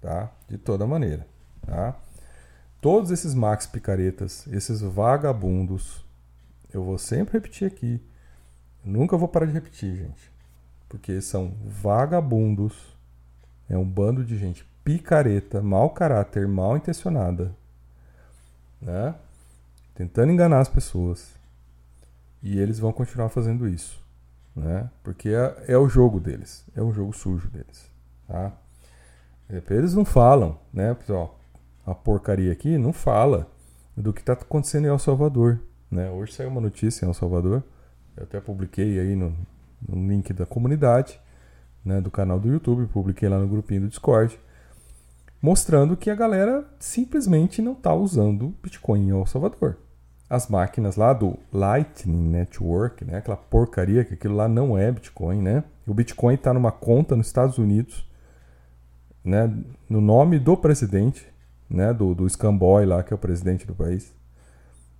tá? 0.00 0.30
De 0.48 0.56
toda 0.58 0.86
maneira, 0.86 1.26
tá? 1.66 1.96
Todos 2.80 3.10
esses 3.10 3.34
max 3.34 3.66
picaretas, 3.66 4.46
esses 4.46 4.80
vagabundos, 4.80 6.04
eu 6.72 6.82
vou 6.82 6.96
sempre 6.96 7.34
repetir 7.34 7.66
aqui, 7.66 8.00
nunca 8.84 9.16
vou 9.16 9.28
parar 9.28 9.46
de 9.46 9.52
repetir, 9.52 9.96
gente, 9.96 10.30
porque 10.88 11.20
são 11.20 11.54
vagabundos, 11.64 12.74
é 13.68 13.76
um 13.76 13.84
bando 13.84 14.24
de 14.24 14.36
gente 14.38 14.64
picareta, 14.82 15.60
mau 15.60 15.90
caráter, 15.90 16.48
mal 16.48 16.76
intencionada, 16.76 17.54
né? 18.80 19.14
Tentando 19.94 20.32
enganar 20.32 20.60
as 20.60 20.68
pessoas. 20.68 21.38
E 22.42 22.58
eles 22.58 22.78
vão 22.78 22.92
continuar 22.92 23.28
fazendo 23.28 23.68
isso, 23.68 24.02
né? 24.56 24.90
Porque 25.04 25.28
é, 25.28 25.64
é 25.68 25.78
o 25.78 25.88
jogo 25.88 26.18
deles, 26.18 26.64
é 26.74 26.82
o 26.82 26.90
jogo 26.90 27.12
sujo 27.12 27.48
deles, 27.48 27.90
tá? 28.26 28.52
Eles 29.70 29.94
não 29.94 30.04
falam, 30.04 30.58
né? 30.72 30.96
Ó, 31.08 31.28
a 31.84 31.94
porcaria 31.94 32.52
aqui 32.52 32.78
não 32.78 32.92
fala 32.92 33.48
do 33.96 34.12
que 34.12 34.20
está 34.20 34.34
acontecendo 34.34 34.84
em 34.84 34.88
El 34.88 34.98
Salvador. 34.98 35.60
Né? 35.90 36.08
Hoje 36.10 36.32
saiu 36.32 36.48
uma 36.48 36.60
notícia 36.60 37.04
em 37.04 37.08
El 37.08 37.14
Salvador, 37.14 37.62
eu 38.16 38.22
até 38.22 38.40
publiquei 38.40 38.98
aí 39.00 39.16
no, 39.16 39.34
no 39.86 40.08
link 40.08 40.32
da 40.32 40.46
comunidade, 40.46 41.20
né, 41.84 42.00
do 42.00 42.10
canal 42.10 42.38
do 42.38 42.48
YouTube, 42.48 42.86
publiquei 42.86 43.28
lá 43.28 43.38
no 43.38 43.48
grupinho 43.48 43.82
do 43.82 43.88
Discord, 43.88 44.38
mostrando 45.42 45.96
que 45.96 46.10
a 46.10 46.14
galera 46.14 46.64
simplesmente 46.78 47.62
não 47.62 47.72
está 47.72 47.92
usando 47.94 48.54
Bitcoin 48.62 49.08
em 49.08 49.10
El 49.10 49.26
Salvador. 49.26 49.78
As 50.28 50.46
máquinas 50.48 50.94
lá 50.94 51.12
do 51.12 51.36
Lightning 51.52 52.28
Network, 52.28 53.04
né, 53.04 53.16
aquela 53.16 53.36
porcaria 53.36 54.04
que 54.04 54.14
aquilo 54.14 54.36
lá 54.36 54.48
não 54.48 54.78
é 54.78 54.92
Bitcoin, 54.92 55.42
né? 55.42 55.64
O 55.88 55.94
Bitcoin 55.94 56.34
está 56.34 56.54
numa 56.54 56.70
conta 56.70 57.16
nos 57.16 57.26
Estados 57.26 57.58
Unidos 57.58 58.08
né, 59.24 59.52
no 59.88 60.00
nome 60.00 60.38
do 60.38 60.56
presidente, 60.56 61.26
né, 61.68 61.92
do, 61.92 62.14
do 62.14 62.28
Scamboy 62.28 62.84
lá, 62.86 63.02
que 63.02 63.12
é 63.12 63.16
o 63.16 63.18
presidente 63.18 63.66
do 63.66 63.74
país. 63.74 64.12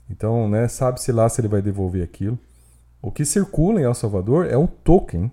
Então, 0.09 0.49
né, 0.49 0.69
sabe-se 0.69 1.13
lá 1.13 1.29
se 1.29 1.41
ele 1.41 1.49
vai 1.49 1.63
devolver 1.63 2.03
aquilo. 2.03 2.39
O 3.03 3.11
que 3.11 3.25
circula 3.25 3.81
em 3.81 3.85
El 3.85 3.95
Salvador 3.95 4.47
é 4.47 4.57
um 4.57 4.67
token, 4.67 5.33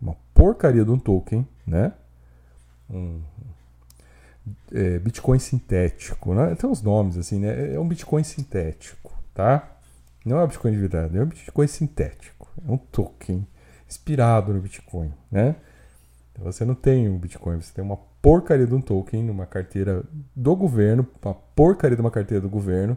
uma 0.00 0.16
porcaria 0.32 0.84
de 0.84 0.90
um 0.90 0.98
token, 0.98 1.46
né? 1.66 1.92
Um, 2.88 3.20
é, 4.72 4.98
Bitcoin 4.98 5.38
sintético, 5.38 6.32
né? 6.32 6.54
Tem 6.54 6.70
uns 6.70 6.80
nomes 6.80 7.16
assim, 7.16 7.40
né? 7.40 7.74
É 7.74 7.80
um 7.80 7.88
Bitcoin 7.88 8.22
sintético, 8.22 9.12
tá? 9.34 9.76
Não 10.24 10.38
é 10.38 10.44
um 10.44 10.46
Bitcoin 10.46 10.72
de 10.72 10.78
verdade, 10.78 11.18
é 11.18 11.22
um 11.22 11.26
Bitcoin 11.26 11.66
sintético. 11.66 12.48
É 12.66 12.70
um 12.70 12.76
token 12.76 13.46
inspirado 13.88 14.52
no 14.52 14.60
Bitcoin, 14.60 15.12
né? 15.30 15.56
Então, 16.32 16.44
você 16.44 16.64
não 16.64 16.74
tem 16.74 17.08
um 17.08 17.18
Bitcoin, 17.18 17.60
você 17.60 17.72
tem 17.72 17.82
uma 17.82 17.98
porcaria 18.20 18.66
de 18.66 18.74
um 18.74 18.80
token 18.80 19.22
numa 19.22 19.46
carteira 19.46 20.02
do 20.34 20.56
governo, 20.56 21.06
uma 21.24 21.34
porcaria 21.34 21.96
de 21.96 22.00
uma 22.00 22.10
carteira 22.10 22.40
do 22.40 22.48
governo, 22.48 22.96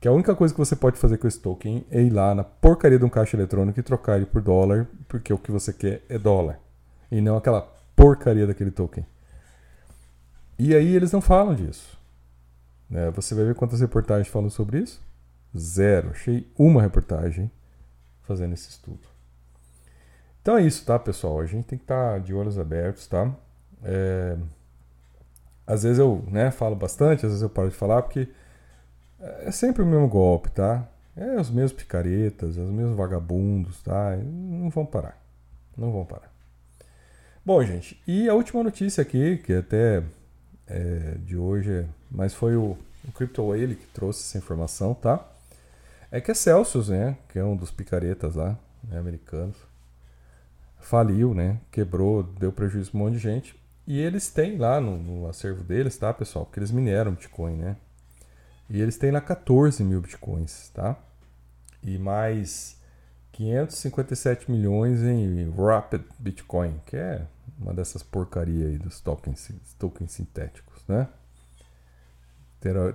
que 0.00 0.08
a 0.08 0.12
única 0.12 0.34
coisa 0.34 0.52
que 0.52 0.58
você 0.58 0.74
pode 0.74 0.98
fazer 0.98 1.18
com 1.18 1.28
esse 1.28 1.38
token 1.38 1.84
é 1.90 2.02
ir 2.02 2.10
lá 2.10 2.34
na 2.34 2.42
porcaria 2.42 2.98
de 2.98 3.04
um 3.04 3.08
caixa 3.08 3.36
eletrônico 3.36 3.78
e 3.78 3.82
trocar 3.82 4.16
ele 4.16 4.26
por 4.26 4.42
dólar, 4.42 4.88
porque 5.08 5.32
o 5.32 5.38
que 5.38 5.52
você 5.52 5.72
quer 5.72 6.02
é 6.08 6.18
dólar, 6.18 6.58
e 7.10 7.20
não 7.20 7.36
aquela 7.36 7.62
porcaria 7.94 8.46
daquele 8.46 8.70
token. 8.70 9.06
E 10.58 10.74
aí 10.74 10.94
eles 10.94 11.12
não 11.12 11.20
falam 11.20 11.54
disso. 11.54 11.98
Né? 12.88 13.10
Você 13.12 13.34
vai 13.34 13.44
ver 13.44 13.54
quantas 13.54 13.80
reportagens 13.80 14.28
falam 14.28 14.50
sobre 14.50 14.78
isso? 14.78 15.02
Zero. 15.56 16.10
Achei 16.10 16.50
uma 16.58 16.82
reportagem 16.82 17.50
fazendo 18.22 18.54
esse 18.54 18.70
estudo. 18.70 19.00
Então 20.40 20.56
é 20.56 20.62
isso, 20.62 20.84
tá, 20.84 20.98
pessoal? 20.98 21.40
A 21.40 21.46
gente 21.46 21.66
tem 21.66 21.78
que 21.78 21.84
estar 21.84 22.12
tá 22.12 22.18
de 22.18 22.34
olhos 22.34 22.58
abertos, 22.58 23.06
tá? 23.06 23.32
É... 23.82 24.36
Às 25.66 25.84
vezes 25.84 25.98
eu 25.98 26.24
né, 26.28 26.50
falo 26.50 26.74
bastante, 26.74 27.24
às 27.24 27.32
vezes 27.32 27.42
eu 27.42 27.48
paro 27.48 27.68
de 27.68 27.74
falar, 27.74 28.02
porque 28.02 28.28
é 29.20 29.50
sempre 29.50 29.82
o 29.82 29.86
mesmo 29.86 30.08
golpe, 30.08 30.50
tá? 30.50 30.86
É 31.16 31.40
os 31.40 31.50
mesmos 31.50 31.72
picaretas, 31.72 32.56
os 32.56 32.70
mesmos 32.70 32.96
vagabundos, 32.96 33.80
tá? 33.82 34.16
Não 34.16 34.70
vão 34.70 34.84
parar. 34.84 35.16
Não 35.76 35.92
vão 35.92 36.04
parar. 36.04 36.32
Bom, 37.44 37.62
gente, 37.64 38.00
e 38.06 38.28
a 38.28 38.34
última 38.34 38.62
notícia 38.62 39.02
aqui, 39.02 39.38
que 39.38 39.52
até 39.52 40.02
é, 40.66 41.16
de 41.24 41.36
hoje, 41.36 41.86
mas 42.10 42.32
foi 42.32 42.56
o, 42.56 42.76
o 43.04 43.42
Whale 43.42 43.74
que 43.74 43.86
trouxe 43.86 44.22
essa 44.22 44.38
informação, 44.38 44.94
tá? 44.94 45.28
É 46.10 46.20
que 46.20 46.30
a 46.30 46.34
Celsius, 46.34 46.88
né, 46.88 47.16
que 47.28 47.38
é 47.38 47.44
um 47.44 47.56
dos 47.56 47.70
picaretas 47.70 48.34
lá, 48.34 48.58
né, 48.84 48.98
americanos, 48.98 49.56
faliu, 50.78 51.34
né, 51.34 51.58
quebrou, 51.70 52.22
deu 52.22 52.52
prejuízo 52.52 52.90
a 52.92 52.96
um 52.96 53.00
monte 53.00 53.14
de 53.14 53.18
gente. 53.18 53.61
E 53.86 53.98
eles 53.98 54.30
têm 54.30 54.56
lá 54.56 54.80
no, 54.80 54.96
no 54.96 55.28
acervo 55.28 55.64
deles, 55.64 55.96
tá, 55.98 56.12
pessoal? 56.14 56.44
Porque 56.44 56.60
eles 56.60 56.70
mineram 56.70 57.12
Bitcoin, 57.12 57.56
né? 57.56 57.76
E 58.70 58.80
eles 58.80 58.96
têm 58.96 59.10
lá 59.10 59.20
14 59.20 59.82
mil 59.82 60.00
Bitcoins, 60.00 60.70
tá? 60.70 60.96
E 61.82 61.98
mais 61.98 62.80
557 63.32 64.50
milhões 64.50 65.02
em 65.02 65.50
Rapid 65.50 66.02
Bitcoin, 66.18 66.80
que 66.86 66.96
é 66.96 67.26
uma 67.58 67.74
dessas 67.74 68.02
porcarias 68.02 68.70
aí 68.70 68.78
dos 68.78 69.00
tokens, 69.00 69.50
tokens 69.78 70.12
sintéticos, 70.12 70.82
né? 70.86 71.08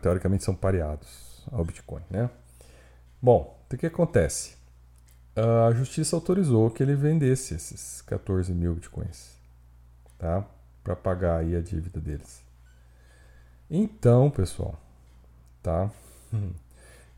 Teoricamente 0.02 0.44
são 0.44 0.56
pareados 0.56 1.46
ao 1.52 1.66
Bitcoin, 1.66 2.02
né? 2.10 2.30
Bom, 3.22 3.60
o 3.72 3.78
que 3.78 3.86
acontece? 3.86 4.56
A 5.36 5.72
justiça 5.74 6.16
autorizou 6.16 6.72
que 6.72 6.82
ele 6.82 6.96
vendesse 6.96 7.54
esses 7.54 8.02
14 8.04 8.54
mil 8.54 8.76
Bitcoins, 8.76 9.36
tá? 10.18 10.46
Para 10.88 10.96
pagar 10.96 11.40
aí 11.40 11.54
a 11.54 11.60
dívida 11.60 12.00
deles. 12.00 12.42
Então, 13.70 14.32
pessoal, 14.32 14.80
tá? 15.62 15.92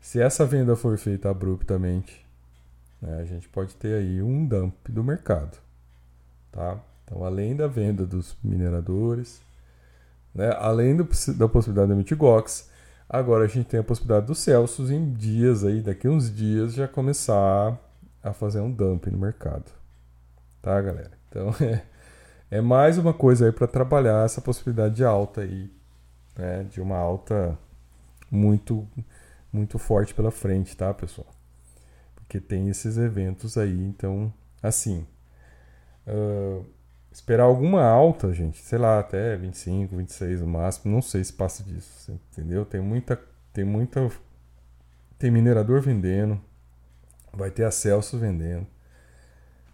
Se 0.00 0.20
essa 0.20 0.44
venda 0.44 0.74
for 0.74 0.98
feita 0.98 1.30
abruptamente, 1.30 2.26
né, 3.00 3.20
a 3.20 3.24
gente 3.24 3.48
pode 3.48 3.76
ter 3.76 3.94
aí 3.94 4.20
um 4.20 4.44
dump 4.44 4.74
do 4.88 5.04
mercado, 5.04 5.56
tá? 6.50 6.80
Então, 7.04 7.22
além 7.22 7.54
da 7.54 7.68
venda 7.68 8.04
dos 8.04 8.36
mineradores, 8.42 9.40
né, 10.34 10.50
além 10.58 10.96
do, 10.96 11.08
da 11.36 11.48
possibilidade 11.48 11.90
da 11.90 11.94
Mitigox, 11.94 12.68
agora 13.08 13.44
a 13.44 13.46
gente 13.46 13.68
tem 13.68 13.78
a 13.78 13.84
possibilidade 13.84 14.26
do 14.26 14.34
Celsius 14.34 14.90
em 14.90 15.12
dias 15.12 15.62
aí, 15.62 15.80
daqui 15.80 16.08
uns 16.08 16.34
dias, 16.34 16.74
já 16.74 16.88
começar 16.88 17.78
a 18.20 18.32
fazer 18.32 18.58
um 18.58 18.72
dump 18.72 19.06
no 19.06 19.18
mercado, 19.18 19.70
tá, 20.60 20.82
galera? 20.82 21.12
Então, 21.28 21.54
é, 21.64 21.84
é 22.50 22.60
mais 22.60 22.98
uma 22.98 23.14
coisa 23.14 23.46
aí 23.46 23.52
para 23.52 23.66
trabalhar 23.66 24.24
essa 24.24 24.40
possibilidade 24.40 24.96
de 24.96 25.04
alta 25.04 25.42
aí, 25.42 25.70
né, 26.36 26.64
de 26.64 26.80
uma 26.80 26.96
alta 26.96 27.58
muito 28.30 28.86
muito 29.52 29.78
forte 29.78 30.14
pela 30.14 30.30
frente, 30.30 30.76
tá, 30.76 30.94
pessoal? 30.94 31.26
Porque 32.14 32.40
tem 32.40 32.68
esses 32.68 32.96
eventos 32.96 33.58
aí, 33.58 33.82
então, 33.84 34.32
assim, 34.62 35.06
uh, 36.06 36.64
esperar 37.10 37.44
alguma 37.44 37.82
alta, 37.82 38.32
gente, 38.32 38.58
sei 38.58 38.78
lá, 38.78 39.00
até 39.00 39.36
25, 39.36 39.96
26 39.96 40.40
no 40.40 40.46
máximo, 40.46 40.94
não 40.94 41.02
sei 41.02 41.24
se 41.24 41.32
passa 41.32 41.64
disso, 41.64 42.18
entendeu? 42.32 42.64
Tem 42.64 42.80
muita, 42.80 43.20
tem 43.52 43.64
muita, 43.64 44.08
tem 45.18 45.30
minerador 45.30 45.80
vendendo, 45.80 46.40
vai 47.32 47.50
ter 47.50 47.64
a 47.64 47.70
Celsius 47.70 48.20
vendendo, 48.20 48.66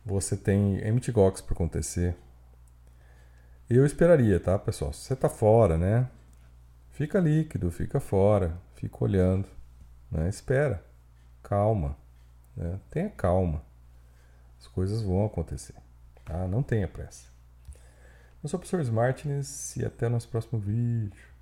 você 0.05 0.37
tem 0.37 0.81
MTGOX 0.91 1.43
para 1.43 1.55
acontecer. 1.55 2.17
Eu 3.69 3.85
esperaria, 3.85 4.39
tá, 4.39 4.57
pessoal? 4.57 4.93
Se 4.93 5.01
você 5.01 5.17
tá 5.17 5.29
fora, 5.29 5.77
né? 5.77 6.09
Fica 6.93 7.19
líquido, 7.19 7.69
fica 7.69 7.99
fora, 7.99 8.57
fica 8.77 9.03
olhando, 9.03 9.49
né? 10.09 10.29
Espera, 10.29 10.85
calma, 11.43 11.97
né? 12.57 12.79
tenha 12.91 13.11
calma, 13.11 13.61
as 14.61 14.69
coisas 14.69 15.03
vão 15.03 15.27
acontecer, 15.27 15.75
tá? 16.25 16.47
Não 16.47 16.63
tenha 16.63 16.87
pressa. 16.87 17.27
Eu 18.41 18.49
sou 18.49 18.57
o 18.57 18.61
professor 18.61 18.81
Smartness 18.83 19.77
e 19.77 19.85
até 19.85 20.07
o 20.07 20.11
nosso 20.11 20.29
próximo 20.29 20.61
vídeo. 20.61 21.36